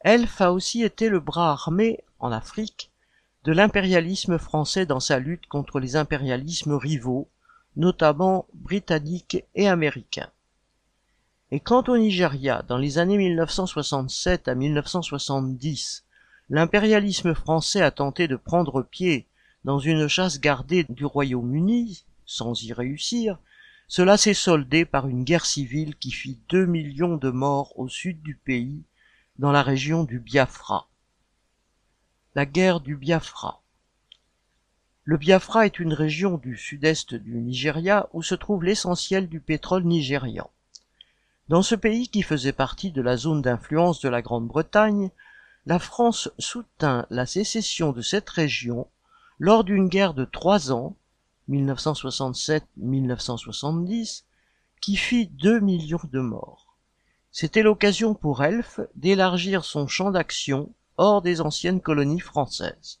Elf 0.00 0.40
a 0.40 0.52
aussi 0.52 0.82
été 0.82 1.08
le 1.08 1.20
bras 1.20 1.52
armé, 1.52 2.04
en 2.18 2.30
Afrique, 2.32 2.92
de 3.44 3.52
l'impérialisme 3.52 4.38
français 4.38 4.86
dans 4.86 5.00
sa 5.00 5.18
lutte 5.18 5.46
contre 5.46 5.80
les 5.80 5.96
impérialismes 5.96 6.74
rivaux, 6.74 7.30
notamment 7.76 8.46
britanniques 8.52 9.44
et 9.54 9.68
américains. 9.68 10.30
Et 11.50 11.60
quant 11.60 11.84
au 11.88 11.96
Nigeria, 11.96 12.62
dans 12.68 12.76
les 12.76 12.98
années 12.98 13.16
1967 13.16 14.48
à 14.48 14.54
1970, 14.54 16.04
l'impérialisme 16.50 17.34
français 17.34 17.82
a 17.82 17.90
tenté 17.90 18.28
de 18.28 18.36
prendre 18.36 18.82
pied 18.82 19.26
dans 19.64 19.78
une 19.78 20.08
chasse 20.08 20.40
gardée 20.40 20.84
du 20.88 21.04
Royaume-Uni, 21.04 22.04
sans 22.24 22.62
y 22.62 22.72
réussir, 22.72 23.38
cela 23.86 24.16
s'est 24.16 24.34
soldé 24.34 24.84
par 24.84 25.08
une 25.08 25.24
guerre 25.24 25.46
civile 25.46 25.96
qui 25.96 26.10
fit 26.10 26.38
deux 26.48 26.66
millions 26.66 27.16
de 27.16 27.30
morts 27.30 27.78
au 27.78 27.88
sud 27.88 28.22
du 28.22 28.34
pays, 28.34 28.82
dans 29.38 29.52
la 29.52 29.62
région 29.62 30.04
du 30.04 30.18
Biafra. 30.18 30.88
La 32.34 32.44
guerre 32.44 32.80
du 32.80 32.96
Biafra. 32.96 33.62
Le 35.04 35.16
Biafra 35.16 35.64
est 35.64 35.78
une 35.78 35.94
région 35.94 36.36
du 36.36 36.56
sud-est 36.56 37.14
du 37.14 37.40
Nigeria 37.40 38.08
où 38.12 38.22
se 38.22 38.34
trouve 38.34 38.64
l'essentiel 38.64 39.28
du 39.28 39.40
pétrole 39.40 39.84
nigérian. 39.84 40.50
Dans 41.48 41.62
ce 41.62 41.74
pays 41.74 42.08
qui 42.08 42.22
faisait 42.22 42.52
partie 42.52 42.92
de 42.92 43.00
la 43.00 43.16
zone 43.16 43.40
d'influence 43.40 44.00
de 44.02 44.10
la 44.10 44.20
Grande-Bretagne, 44.20 45.10
la 45.68 45.78
France 45.78 46.28
soutint 46.38 47.06
la 47.10 47.26
sécession 47.26 47.92
de 47.92 48.00
cette 48.00 48.30
région 48.30 48.88
lors 49.38 49.64
d'une 49.64 49.88
guerre 49.88 50.14
de 50.14 50.24
trois 50.24 50.72
ans, 50.72 50.96
1967-1970, 51.50 54.24
qui 54.80 54.96
fit 54.96 55.26
deux 55.26 55.60
millions 55.60 56.00
de 56.10 56.20
morts. 56.20 56.78
C'était 57.32 57.60
l'occasion 57.60 58.14
pour 58.14 58.42
Elf 58.42 58.80
d'élargir 58.94 59.66
son 59.66 59.86
champ 59.86 60.10
d'action 60.10 60.72
hors 60.96 61.20
des 61.20 61.42
anciennes 61.42 61.82
colonies 61.82 62.18
françaises. 62.18 63.00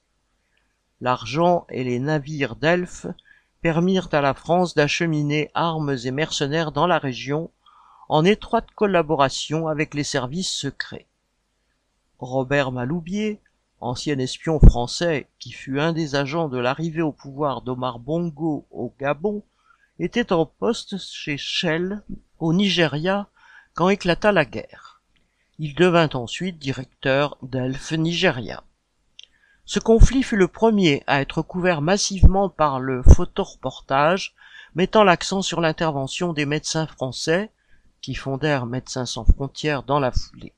L'argent 1.00 1.66
et 1.70 1.84
les 1.84 1.98
navires 1.98 2.54
d'Elf 2.54 3.06
permirent 3.62 4.10
à 4.12 4.20
la 4.20 4.34
France 4.34 4.74
d'acheminer 4.74 5.50
armes 5.54 5.96
et 6.04 6.10
mercenaires 6.10 6.72
dans 6.72 6.86
la 6.86 6.98
région 6.98 7.50
en 8.10 8.26
étroite 8.26 8.68
collaboration 8.74 9.68
avec 9.68 9.94
les 9.94 10.04
services 10.04 10.50
secrets. 10.50 11.07
Robert 12.18 12.72
Maloubier, 12.72 13.40
ancien 13.80 14.18
espion 14.18 14.58
français 14.58 15.28
qui 15.38 15.52
fut 15.52 15.78
un 15.78 15.92
des 15.92 16.16
agents 16.16 16.48
de 16.48 16.58
l'arrivée 16.58 17.02
au 17.02 17.12
pouvoir 17.12 17.62
d'Omar 17.62 18.00
Bongo 18.00 18.66
au 18.70 18.92
Gabon, 18.98 19.44
était 20.00 20.32
en 20.32 20.46
poste 20.46 20.98
chez 20.98 21.36
Shell 21.36 22.02
au 22.38 22.52
Nigeria 22.52 23.28
quand 23.74 23.88
éclata 23.88 24.32
la 24.32 24.44
guerre. 24.44 25.00
Il 25.60 25.74
devint 25.74 26.08
ensuite 26.14 26.58
directeur 26.58 27.36
d'Elf 27.42 27.92
Nigeria. 27.92 28.64
Ce 29.64 29.78
conflit 29.78 30.22
fut 30.22 30.36
le 30.36 30.48
premier 30.48 31.04
à 31.06 31.20
être 31.20 31.42
couvert 31.42 31.82
massivement 31.82 32.48
par 32.48 32.80
le 32.80 33.02
photoreportage, 33.02 34.34
mettant 34.74 35.04
l'accent 35.04 35.42
sur 35.42 35.60
l'intervention 35.60 36.32
des 36.32 36.46
médecins 36.46 36.86
français, 36.86 37.52
qui 38.00 38.14
fondèrent 38.14 38.66
Médecins 38.66 39.06
sans 39.06 39.24
frontières 39.24 39.82
dans 39.82 40.00
la 40.00 40.10
foulée. 40.10 40.54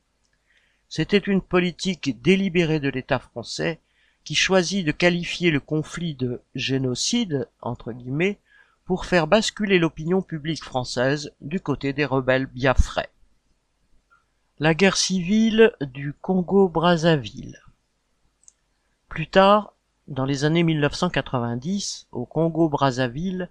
C'était 0.93 1.19
une 1.19 1.41
politique 1.41 2.21
délibérée 2.21 2.81
de 2.81 2.89
l'État 2.89 3.17
français 3.17 3.79
qui 4.25 4.35
choisit 4.35 4.85
de 4.85 4.91
qualifier 4.91 5.49
le 5.49 5.61
conflit 5.61 6.15
de 6.15 6.41
génocide, 6.53 7.47
entre 7.61 7.93
guillemets, 7.93 8.41
pour 8.83 9.05
faire 9.05 9.25
basculer 9.25 9.79
l'opinion 9.79 10.21
publique 10.21 10.65
française 10.65 11.31
du 11.39 11.61
côté 11.61 11.93
des 11.93 12.03
rebelles 12.03 12.45
biafrais. 12.45 13.09
La 14.59 14.73
guerre 14.73 14.97
civile 14.97 15.71
du 15.79 16.11
Congo-Brazzaville. 16.11 17.61
Plus 19.07 19.27
tard, 19.27 19.73
dans 20.09 20.25
les 20.25 20.43
années 20.43 20.63
1990, 20.63 22.09
au 22.11 22.25
Congo-Brazzaville, 22.25 23.49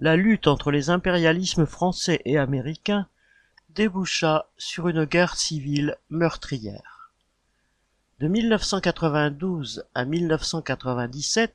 la 0.00 0.16
lutte 0.16 0.48
entre 0.48 0.72
les 0.72 0.90
impérialismes 0.90 1.66
français 1.66 2.22
et 2.24 2.38
américains 2.38 3.06
déboucha 3.76 4.48
sur 4.56 4.88
une 4.88 5.04
guerre 5.04 5.36
civile 5.36 5.98
meurtrière. 6.08 7.12
De 8.20 8.26
1992 8.26 9.84
à 9.94 10.06
1997, 10.06 11.54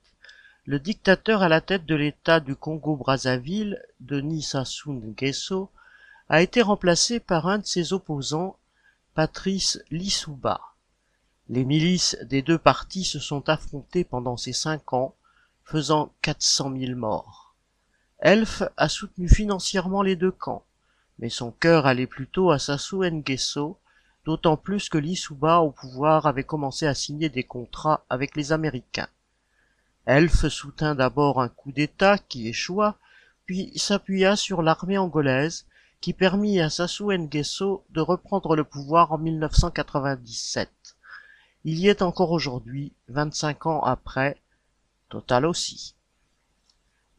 le 0.66 0.80
dictateur 0.80 1.42
à 1.42 1.50
la 1.50 1.62
tête 1.62 1.88
de 1.88 1.96
l'État 1.96 2.40
du 2.40 2.56
Congo-Brazzaville, 2.56 3.82
Denis 4.02 4.44
Sassou 4.44 4.94
Nguesso, 4.94 5.72
a 6.30 6.44
été 6.44 6.62
remplacé 6.62 7.20
par 7.20 7.48
un 7.48 7.58
de 7.58 7.66
ses 7.66 7.92
opposants, 7.92 8.56
Patrice 9.16 9.84
Lissouba. 9.90 10.62
Les 11.50 11.66
milices 11.66 12.20
des 12.22 12.44
deux 12.44 12.60
partis 12.60 13.04
se 13.04 13.18
sont 13.18 13.50
affrontées 13.50 14.04
pendant 14.04 14.38
ces 14.38 14.54
cinq 14.54 14.94
ans, 14.94 15.16
faisant 15.64 16.14
400 16.22 16.72
000 16.78 16.96
morts. 16.96 17.56
Elf 18.20 18.62
a 18.78 18.90
soutenu 18.90 19.28
financièrement 19.28 20.04
les 20.04 20.16
deux 20.16 20.32
camps, 20.32 20.64
mais 21.22 21.30
son 21.30 21.52
cœur 21.52 21.86
allait 21.86 22.08
plutôt 22.08 22.52
à 22.52 22.60
Sassou 22.60 23.04
Nguesso, 23.04 23.80
d'autant 24.26 24.58
plus 24.58 24.90
que 24.90 24.98
l'Issouba 24.98 25.60
au 25.60 25.72
pouvoir 25.72 26.26
avait 26.26 26.44
commencé 26.44 26.88
à 26.88 26.94
signer 26.94 27.30
des 27.30 27.44
contrats 27.44 28.04
avec 28.10 28.36
les 28.36 28.52
Américains. 28.52 29.08
Elf 30.06 30.48
soutint 30.48 30.96
d'abord 30.96 31.42
un 31.42 31.48
coup 31.48 31.72
d'État 31.72 32.18
qui 32.18 32.48
échoua, 32.48 32.98
puis 33.46 33.72
s'appuya 33.78 34.36
sur 34.36 34.62
l'armée 34.62 34.98
angolaise 34.98 35.66
qui 36.02 36.14
permit 36.14 36.60
à 36.60 36.70
Sassou 36.70 37.12
Nguesso 37.12 37.86
de 37.92 38.02
reprendre 38.02 38.56
le 38.56 38.64
pouvoir 38.64 39.12
en 39.12 39.20
1997. 39.20 40.70
Il 41.64 41.78
y 41.78 41.88
est 41.88 42.02
encore 42.02 42.32
aujourd'hui, 42.32 42.94
vingt-cinq 43.08 43.68
ans 43.68 43.82
après, 43.84 44.42
Total 45.12 45.46
aussi. 45.46 45.94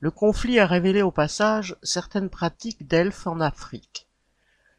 Le 0.02 0.11
conflit 0.11 0.59
a 0.59 0.66
révélé 0.66 1.00
au 1.00 1.12
passage 1.12 1.76
certaines 1.85 2.29
pratiques 2.29 2.88
d'Elf 2.88 3.29
en 3.29 3.38
Afrique. 3.38 4.09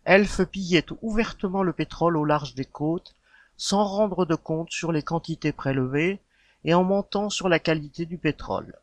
Elf 0.03 0.43
pillait 0.43 0.85
ouvertement 1.01 1.63
le 1.63 1.71
pétrole 1.71 2.17
au 2.17 2.25
large 2.25 2.55
des 2.55 2.65
côtes, 2.65 3.15
sans 3.55 3.85
rendre 3.85 4.25
de 4.25 4.35
compte 4.35 4.69
sur 4.71 4.91
les 4.91 5.01
quantités 5.01 5.53
prélevées 5.53 6.19
et 6.65 6.73
en 6.73 6.83
mentant 6.83 7.29
sur 7.29 7.47
la 7.47 7.59
qualité 7.59 8.05
du 8.05 8.17
pétrole. 8.17 8.75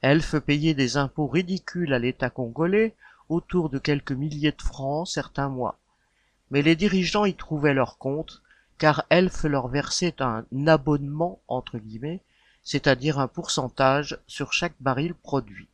Elf 0.00 0.38
payait 0.38 0.72
des 0.72 0.96
impôts 0.96 1.26
ridicules 1.26 1.92
à 1.92 1.98
l'État 1.98 2.30
congolais, 2.30 2.94
autour 3.28 3.68
de 3.68 3.78
quelques 3.78 4.12
milliers 4.12 4.52
de 4.52 4.62
francs 4.62 5.06
certains 5.06 5.50
mois. 5.50 5.78
Mais 6.50 6.62
les 6.62 6.76
dirigeants 6.76 7.26
y 7.26 7.34
trouvaient 7.34 7.74
leur 7.74 7.98
compte 7.98 8.40
car 8.78 9.04
Elf 9.10 9.42
leur 9.42 9.68
versait 9.68 10.22
un 10.22 10.46
abonnement 10.66 11.42
entre 11.46 11.76
guillemets, 11.76 12.22
c'est-à-dire 12.68 13.18
un 13.18 13.28
pourcentage 13.28 14.18
sur 14.26 14.52
chaque 14.52 14.74
baril 14.78 15.14
produit. 15.14 15.68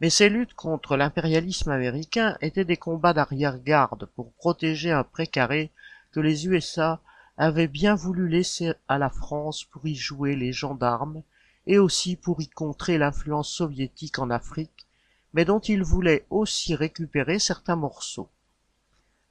Mais 0.00 0.08
ces 0.08 0.30
luttes 0.30 0.54
contre 0.54 0.96
l'impérialisme 0.96 1.70
américain 1.70 2.38
étaient 2.40 2.64
des 2.64 2.78
combats 2.78 3.12
d'arrière-garde 3.12 4.06
pour 4.16 4.32
protéger 4.32 4.90
un 4.92 5.04
précaré 5.04 5.70
que 6.10 6.20
les 6.20 6.46
USA 6.46 7.02
avaient 7.36 7.68
bien 7.68 7.94
voulu 7.94 8.30
laisser 8.30 8.72
à 8.88 8.96
la 8.96 9.10
France 9.10 9.64
pour 9.64 9.86
y 9.86 9.94
jouer 9.94 10.36
les 10.36 10.54
gendarmes 10.54 11.22
et 11.66 11.78
aussi 11.78 12.16
pour 12.16 12.40
y 12.40 12.48
contrer 12.48 12.96
l'influence 12.96 13.50
soviétique 13.50 14.18
en 14.18 14.30
Afrique, 14.30 14.86
mais 15.34 15.44
dont 15.44 15.60
ils 15.60 15.82
voulaient 15.82 16.24
aussi 16.30 16.74
récupérer 16.74 17.38
certains 17.38 17.76
morceaux. 17.76 18.30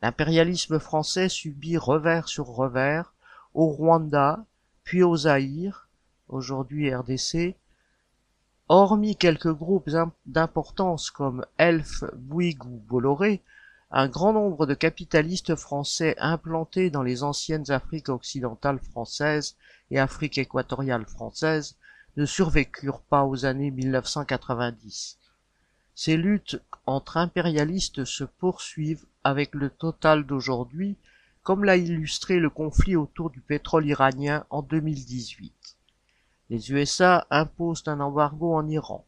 L'impérialisme 0.04 0.78
français 0.78 1.30
subit 1.30 1.78
revers 1.78 2.28
sur 2.28 2.46
revers 2.46 3.12
au 3.56 3.66
Rwanda, 3.70 4.46
puis 4.84 5.02
au 5.02 5.16
Zaïre, 5.18 5.89
aujourd'hui 6.30 6.94
RDC, 6.94 7.56
hormis 8.70 9.16
quelques 9.16 9.52
groupes 9.52 9.90
d'importance 10.26 11.12
comme 11.12 11.46
Elf, 11.58 12.04
Bouygues 12.16 12.66
ou 12.66 12.82
Bolloré, 12.88 13.42
un 13.92 14.08
grand 14.08 14.34
nombre 14.34 14.68
de 14.68 14.76
capitalistes 14.76 15.56
français 15.56 16.16
implantés 16.20 16.92
dans 16.92 17.02
les 17.02 17.24
anciennes 17.24 17.72
Afriques 17.72 18.10
occidentales 18.10 18.80
françaises 18.80 19.56
et 19.90 20.00
Afrique 20.00 20.38
équatoriale 20.38 21.06
française 21.06 21.76
ne 22.16 22.26
survécurent 22.26 23.02
pas 23.02 23.26
aux 23.26 23.46
années 23.46 23.72
1990. 23.72 25.18
Ces 25.96 26.18
luttes 26.18 26.62
entre 26.86 27.18
impérialistes 27.18 28.06
se 28.06 28.24
poursuivent 28.24 29.06
avec 29.24 29.56
le 29.56 29.70
total 29.70 30.26
d'aujourd'hui, 30.26 30.96
comme 31.44 31.64
l'a 31.64 31.78
illustré 31.78 32.40
le 32.40 32.50
conflit 32.50 32.96
autour 32.96 33.32
du 33.32 33.42
pétrole 33.42 33.88
iranien 33.88 34.46
en 34.50 34.62
2018. 34.62 35.79
Les 36.50 36.72
USA 36.72 37.28
imposent 37.30 37.84
un 37.88 38.00
embargo 38.00 38.56
en 38.56 38.68
Iran. 38.68 39.06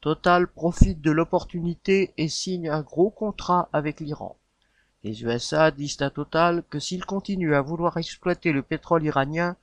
Total 0.00 0.46
profite 0.46 1.00
de 1.00 1.10
l'opportunité 1.10 2.14
et 2.16 2.28
signe 2.28 2.68
un 2.68 2.82
gros 2.82 3.10
contrat 3.10 3.68
avec 3.72 3.98
l'Iran. 3.98 4.36
Les 5.02 5.22
USA 5.24 5.72
disent 5.72 6.00
à 6.00 6.10
Total 6.10 6.62
que 6.70 6.78
s'il 6.78 7.04
continue 7.04 7.54
à 7.56 7.60
vouloir 7.60 7.96
exploiter 7.96 8.52
le 8.52 8.62
pétrole 8.62 9.04
iranien, 9.04 9.56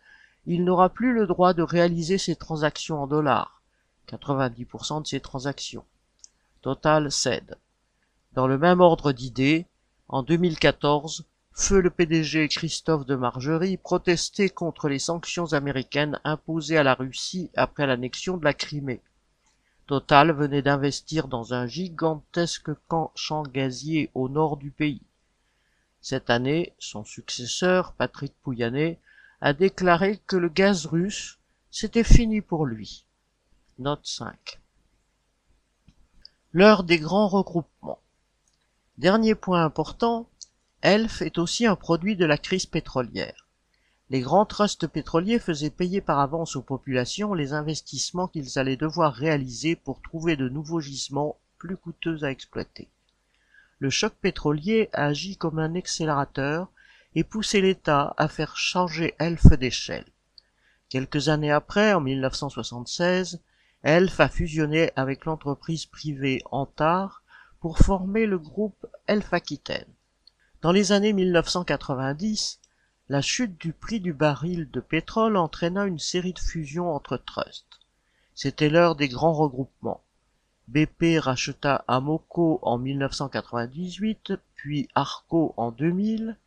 il 0.46 0.66
n'aura 0.66 0.90
plus 0.90 1.14
le 1.14 1.26
droit 1.26 1.54
de 1.54 1.64
réaliser 1.64 2.18
ses 2.18 2.36
transactions 2.36 3.02
en 3.02 3.08
dollars, 3.08 3.62
90% 4.10 5.02
de 5.02 5.08
ses 5.08 5.22
transactions. 5.22 5.86
Total 6.62 7.10
cède. 7.10 7.58
Dans 8.34 8.48
le 8.48 8.58
même 8.58 8.82
ordre 8.82 9.14
d'idées, 9.14 9.66
en 10.10 10.24
2014, 10.24 11.26
Feu 11.56 11.82
le 11.82 11.92
PDG 11.92 12.48
Christophe 12.48 13.06
de 13.06 13.16
Margerie 13.16 13.78
protestait 13.78 14.50
contre 14.50 14.90
les 14.90 14.98
sanctions 14.98 15.54
américaines 15.54 16.20
imposées 16.24 16.78
à 16.78 16.84
la 16.84 16.96
Russie 16.96 17.52
après 17.56 17.86
l'annexion 17.86 18.38
de 18.38 18.44
la 18.44 18.56
Crimée. 18.56 19.02
Total 19.86 20.32
venait 20.32 20.64
d'investir 20.64 21.28
dans 21.28 21.54
un 21.54 21.68
gigantesque 21.68 22.72
champ 23.14 23.44
gazier 23.44 24.10
au 24.16 24.30
nord 24.30 24.58
du 24.58 24.72
pays. 24.72 25.04
Cette 26.02 26.32
année, 26.32 26.74
son 26.80 27.06
successeur, 27.06 27.94
Patrick 27.94 28.34
Pouyanné, 28.42 28.98
a 29.40 29.54
déclaré 29.54 30.22
que 30.26 30.36
le 30.36 30.50
gaz 30.50 30.88
russe, 30.88 31.38
c'était 31.70 32.04
fini 32.04 32.42
pour 32.42 32.66
lui. 32.66 33.06
Note 33.78 34.08
5. 34.08 34.60
L'heure 36.52 36.84
des 36.84 36.98
grands 36.98 37.28
regroupements. 37.28 38.00
Dernier 38.98 39.36
point 39.36 39.64
important, 39.64 40.28
Elf 40.84 41.22
est 41.22 41.38
aussi 41.38 41.66
un 41.66 41.78
produit 41.78 42.18
de 42.18 42.26
la 42.26 42.38
crise 42.38 42.66
pétrolière. 42.66 43.48
Les 44.10 44.20
grands 44.20 44.46
trusts 44.46 44.86
pétroliers 44.86 45.40
faisaient 45.40 45.70
payer 45.70 46.02
par 46.02 46.20
avance 46.20 46.58
aux 46.58 46.62
populations 46.62 47.34
les 47.34 47.54
investissements 47.54 48.28
qu'ils 48.28 48.60
allaient 48.60 48.76
devoir 48.76 49.14
réaliser 49.14 49.78
pour 49.78 50.02
trouver 50.02 50.36
de 50.36 50.50
nouveaux 50.50 50.82
gisements 50.82 51.38
plus 51.58 51.78
coûteux 51.78 52.26
à 52.26 52.32
exploiter. 52.32 52.90
Le 53.80 53.90
choc 53.90 54.14
pétrolier 54.20 54.90
a 54.92 55.06
agi 55.06 55.38
comme 55.38 55.58
un 55.58 55.74
accélérateur 55.76 56.68
et 57.16 57.24
poussé 57.24 57.62
l'État 57.62 58.14
à 58.18 58.28
faire 58.28 58.58
changer 58.58 59.16
Elf 59.20 59.54
d'échelle. 59.54 60.12
Quelques 60.90 61.30
années 61.30 61.52
après, 61.54 61.94
en 61.94 62.02
1976, 62.02 63.40
Elf 63.84 64.20
a 64.20 64.28
fusionné 64.28 64.92
avec 64.98 65.24
l'entreprise 65.24 65.86
privée 65.86 66.42
Antar 66.52 67.24
pour 67.62 67.80
former 67.80 68.26
le 68.26 68.38
groupe 68.38 68.86
Elf 69.08 69.32
Aquitaine. 69.32 69.93
Dans 70.64 70.72
les 70.72 70.94
années 70.94 71.12
1990, 71.12 72.62
la 73.10 73.22
chute 73.22 73.60
du 73.60 73.74
prix 73.74 74.00
du 74.00 74.14
baril 74.14 74.72
de 74.72 74.80
pétrole 74.80 75.36
entraîna 75.36 75.86
une 75.86 76.00
série 76.00 76.32
de 76.32 76.40
fusions 76.40 76.90
entre 76.96 77.18
trusts. 77.18 77.82
C'était 78.34 78.70
l'heure 78.70 78.96
des 78.96 79.10
grands 79.10 79.34
regroupements. 79.34 80.06
BP 80.70 81.20
racheta 81.20 81.84
Amoco 81.90 82.60
en 82.62 82.78
1998, 82.78 84.36
puis 84.56 84.88
Arco 84.96 85.54
en 85.58 85.72
2000. 85.72 86.38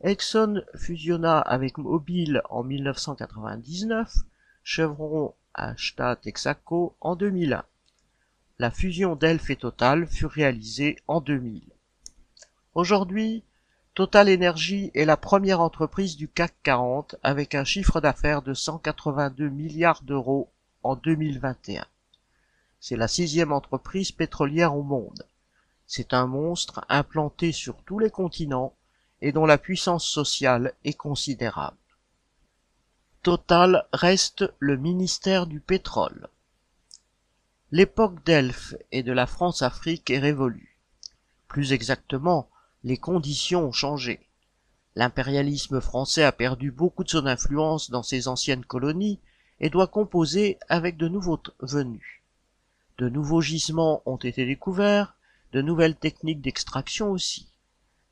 Exxon 0.00 0.62
fusionna 0.74 1.38
avec 1.38 1.76
Mobil 1.76 2.40
en 2.48 2.64
1999. 2.64 4.10
Chevron 4.62 5.34
acheta 5.52 6.16
Texaco 6.16 6.96
en 7.02 7.14
2001. 7.14 7.62
La 8.58 8.70
fusion 8.70 9.16
d'Elf 9.16 9.50
et 9.50 9.56
Total 9.56 10.06
fut 10.06 10.24
réalisée 10.24 10.96
en 11.06 11.20
2000. 11.20 11.62
Aujourd'hui, 12.72 13.44
Total 14.00 14.30
Energy 14.30 14.90
est 14.94 15.04
la 15.04 15.18
première 15.18 15.60
entreprise 15.60 16.16
du 16.16 16.26
CAC 16.26 16.54
40 16.62 17.16
avec 17.22 17.54
un 17.54 17.64
chiffre 17.64 18.00
d'affaires 18.00 18.40
de 18.40 18.54
182 18.54 19.50
milliards 19.50 20.00
d'euros 20.00 20.48
en 20.82 20.96
2021. 20.96 21.84
C'est 22.80 22.96
la 22.96 23.08
sixième 23.08 23.52
entreprise 23.52 24.10
pétrolière 24.10 24.74
au 24.74 24.82
monde. 24.82 25.26
C'est 25.86 26.14
un 26.14 26.26
monstre 26.26 26.82
implanté 26.88 27.52
sur 27.52 27.76
tous 27.82 27.98
les 27.98 28.08
continents 28.08 28.74
et 29.20 29.32
dont 29.32 29.44
la 29.44 29.58
puissance 29.58 30.06
sociale 30.06 30.72
est 30.82 30.96
considérable. 30.96 31.76
Total 33.22 33.86
reste 33.92 34.50
le 34.60 34.78
ministère 34.78 35.46
du 35.46 35.60
pétrole. 35.60 36.28
L'époque 37.70 38.24
d'Elf 38.24 38.74
et 38.92 39.02
de 39.02 39.12
la 39.12 39.26
France-Afrique 39.26 40.08
est 40.08 40.20
révolue. 40.20 40.78
Plus 41.48 41.74
exactement, 41.74 42.48
les 42.82 42.96
conditions 42.96 43.66
ont 43.66 43.72
changé. 43.72 44.20
L'impérialisme 44.96 45.80
français 45.80 46.24
a 46.24 46.32
perdu 46.32 46.70
beaucoup 46.70 47.04
de 47.04 47.10
son 47.10 47.26
influence 47.26 47.90
dans 47.90 48.02
ses 48.02 48.28
anciennes 48.28 48.64
colonies 48.64 49.20
et 49.60 49.70
doit 49.70 49.86
composer 49.86 50.58
avec 50.68 50.96
de 50.96 51.08
nouveaux 51.08 51.40
venus. 51.60 52.22
De 52.98 53.08
nouveaux 53.08 53.40
gisements 53.40 54.02
ont 54.06 54.16
été 54.16 54.46
découverts, 54.46 55.14
de 55.52 55.62
nouvelles 55.62 55.96
techniques 55.96 56.40
d'extraction 56.40 57.10
aussi. 57.10 57.48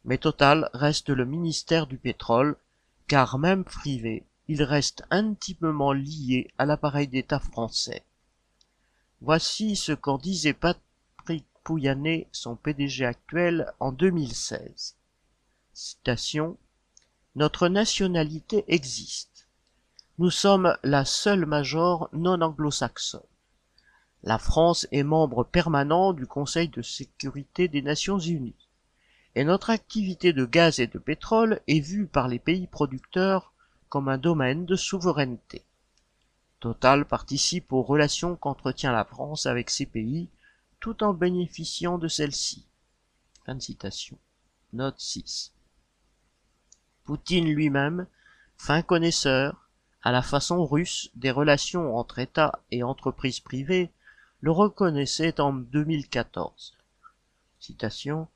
Mais 0.04 0.18
Total 0.18 0.70
reste 0.72 1.10
le 1.10 1.24
ministère 1.24 1.86
du 1.86 1.98
pétrole, 1.98 2.56
car 3.06 3.38
même 3.38 3.64
privé, 3.64 4.24
il 4.48 4.62
reste 4.62 5.04
intimement 5.10 5.92
lié 5.92 6.50
à 6.58 6.64
l'appareil 6.64 7.08
d'État 7.08 7.38
français. 7.38 8.04
Voici 9.20 9.76
ce 9.76 9.92
qu'en 9.92 10.16
disait 10.16 10.54
Patrick 10.54 10.87
Son 12.32 12.56
PDG 12.56 13.04
actuel, 13.04 13.70
en 13.78 13.92
2016. 13.92 14.96
Citation 15.74 16.56
Notre 17.36 17.68
nationalité 17.68 18.64
existe. 18.68 19.48
Nous 20.18 20.30
sommes 20.30 20.78
la 20.82 21.04
seule 21.04 21.44
major 21.44 22.08
non 22.14 22.40
anglo-saxonne. 22.40 23.20
La 24.22 24.38
France 24.38 24.86
est 24.92 25.02
membre 25.02 25.44
permanent 25.44 26.14
du 26.14 26.26
Conseil 26.26 26.68
de 26.68 26.80
sécurité 26.80 27.68
des 27.68 27.82
Nations 27.82 28.18
Unies. 28.18 28.68
Et 29.34 29.44
notre 29.44 29.68
activité 29.68 30.32
de 30.32 30.46
gaz 30.46 30.80
et 30.80 30.86
de 30.86 30.98
pétrole 30.98 31.60
est 31.68 31.80
vue 31.80 32.06
par 32.06 32.28
les 32.28 32.38
pays 32.38 32.66
producteurs 32.66 33.52
comme 33.90 34.08
un 34.08 34.18
domaine 34.18 34.64
de 34.64 34.74
souveraineté. 34.74 35.66
Total 36.60 37.04
participe 37.04 37.74
aux 37.74 37.82
relations 37.82 38.36
qu'entretient 38.36 38.90
la 38.90 39.04
France 39.04 39.44
avec 39.44 39.68
ces 39.68 39.84
pays 39.84 40.30
tout 40.80 41.02
en 41.02 41.12
bénéficiant 41.12 41.98
de 41.98 42.08
celles-ci. 42.08 42.66
Fin 43.44 43.54
de 43.54 43.62
citation. 43.62 44.18
Note 44.72 45.00
6. 45.00 45.52
Poutine 47.04 47.52
lui-même, 47.52 48.06
fin 48.56 48.82
connaisseur, 48.82 49.68
à 50.02 50.12
la 50.12 50.22
façon 50.22 50.64
russe 50.64 51.10
des 51.14 51.30
relations 51.30 51.96
entre 51.96 52.18
États 52.18 52.60
et 52.70 52.82
entreprises 52.82 53.40
privées, 53.40 53.90
le 54.40 54.50
reconnaissait 54.50 55.40
en 55.40 55.52
2014. 55.52 56.76
Citation. 57.58 58.28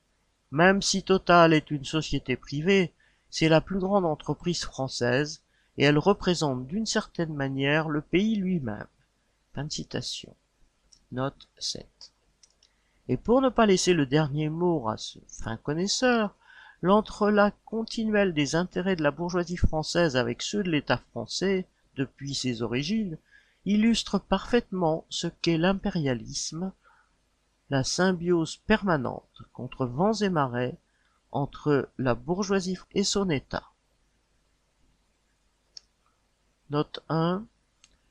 Même 0.51 0.83
si 0.83 1.03
Total 1.03 1.53
est 1.53 1.71
une 1.71 1.85
société 1.85 2.37
privée, 2.37 2.93
c'est 3.31 3.49
la 3.49 3.61
plus 3.61 3.79
grande 3.79 4.05
entreprise 4.05 4.65
française 4.65 5.43
et 5.79 5.85
elle 5.85 5.99
représente 5.99 6.67
d'une 6.67 6.87
certaine 6.87 7.33
manière 7.33 7.89
le 7.89 8.03
pays 8.03 8.37
lui-même. 8.37 8.87
Fin 9.55 9.65
de 9.65 9.73
citation. 9.73 10.35
Note 11.13 11.49
7. 11.59 12.12
Et 13.09 13.17
pour 13.17 13.41
ne 13.41 13.49
pas 13.49 13.67
laisser 13.67 13.95
le 13.95 14.07
dernier 14.07 14.49
mot 14.49 14.89
à 14.89 14.97
ce 14.97 15.19
fin 15.29 15.57
connaisseur, 15.57 16.35
l'entrelac 16.83 17.55
continuel 17.65 18.35
des 18.35 18.55
intérêts 18.55 18.97
de 18.97 19.03
la 19.03 19.11
bourgeoisie 19.11 19.57
française 19.57 20.17
avec 20.17 20.43
ceux 20.43 20.63
de 20.63 20.71
l'État 20.71 20.99
français, 21.11 21.67
depuis 21.97 22.35
ses 22.35 22.63
origines, 22.63 23.19
illustre 23.65 24.19
parfaitement 24.19 25.07
ce 25.09 25.27
qu'est 25.27 25.59
l'impérialisme, 25.59 26.73
la 27.71 27.85
symbiose 27.85 28.57
permanente 28.57 29.43
contre 29.53 29.87
vents 29.87 30.15
et 30.15 30.29
marées 30.29 30.77
entre 31.31 31.89
la 31.99 32.15
bourgeoisie 32.15 32.79
et 32.93 33.05
son 33.05 33.31
État. 33.31 33.65
Note 36.71 37.01
1. 37.09 37.45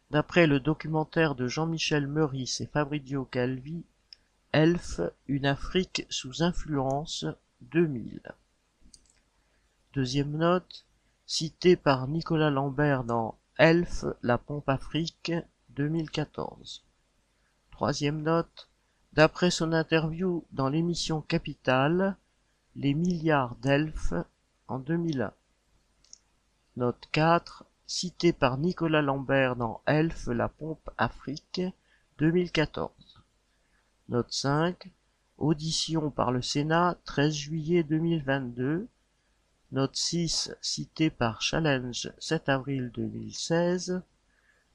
D'après 0.09 0.47
le 0.47 0.59
documentaire 0.59 1.35
de 1.35 1.47
Jean-Michel 1.47 2.07
Meurice 2.07 2.61
et 2.61 2.67
Fabrizio 2.67 3.25
Calvi, 3.25 3.83
Elf, 4.53 4.99
une 5.29 5.45
Afrique 5.45 6.05
sous 6.09 6.43
influence 6.43 7.25
2000. 7.61 8.21
Deuxième 9.93 10.35
note, 10.35 10.85
citée 11.25 11.77
par 11.77 12.09
Nicolas 12.09 12.49
Lambert 12.49 13.05
dans 13.05 13.39
Elf, 13.57 14.03
la 14.21 14.37
pompe 14.37 14.67
Afrique 14.67 15.31
2014. 15.69 16.83
Troisième 17.71 18.21
note, 18.23 18.67
d'après 19.13 19.51
son 19.51 19.71
interview 19.71 20.45
dans 20.51 20.67
l'émission 20.67 21.21
Capital, 21.21 22.17
Les 22.75 22.93
milliards 22.93 23.55
d'Elf 23.55 24.13
en 24.67 24.79
2001. 24.79 25.31
Note 26.75 27.07
4, 27.13 27.63
citée 27.87 28.33
par 28.33 28.57
Nicolas 28.57 29.01
Lambert 29.01 29.55
dans 29.55 29.81
Elf, 29.85 30.27
la 30.27 30.49
pompe 30.49 30.89
Afrique 30.97 31.61
2014. 32.17 33.00
Note 34.09 34.31
5, 34.31 34.91
audition 35.37 36.11
par 36.11 36.31
le 36.31 36.41
Sénat 36.41 36.97
13 37.05 37.33
juillet 37.33 37.83
2022. 37.83 38.87
Note 39.71 39.95
6 39.95 40.51
citée 40.59 41.09
par 41.09 41.41
Challenge 41.41 42.11
7 42.19 42.49
avril 42.49 42.91
2016. 42.93 44.01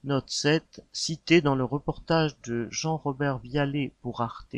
Note 0.03 0.29
7 0.29 0.83
citée 0.91 1.41
dans 1.41 1.55
le 1.55 1.63
reportage 1.63 2.39
de 2.41 2.67
Jean-Robert 2.71 3.37
Vialet 3.39 3.93
pour 4.01 4.21
Arte, 4.21 4.55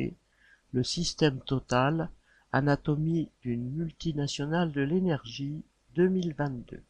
Le 0.72 0.84
système 0.84 1.40
total, 1.42 2.10
anatomie 2.52 3.30
d'une 3.42 3.70
multinationale 3.72 4.72
de 4.72 4.82
l'énergie 4.82 5.64
2022. 5.96 6.82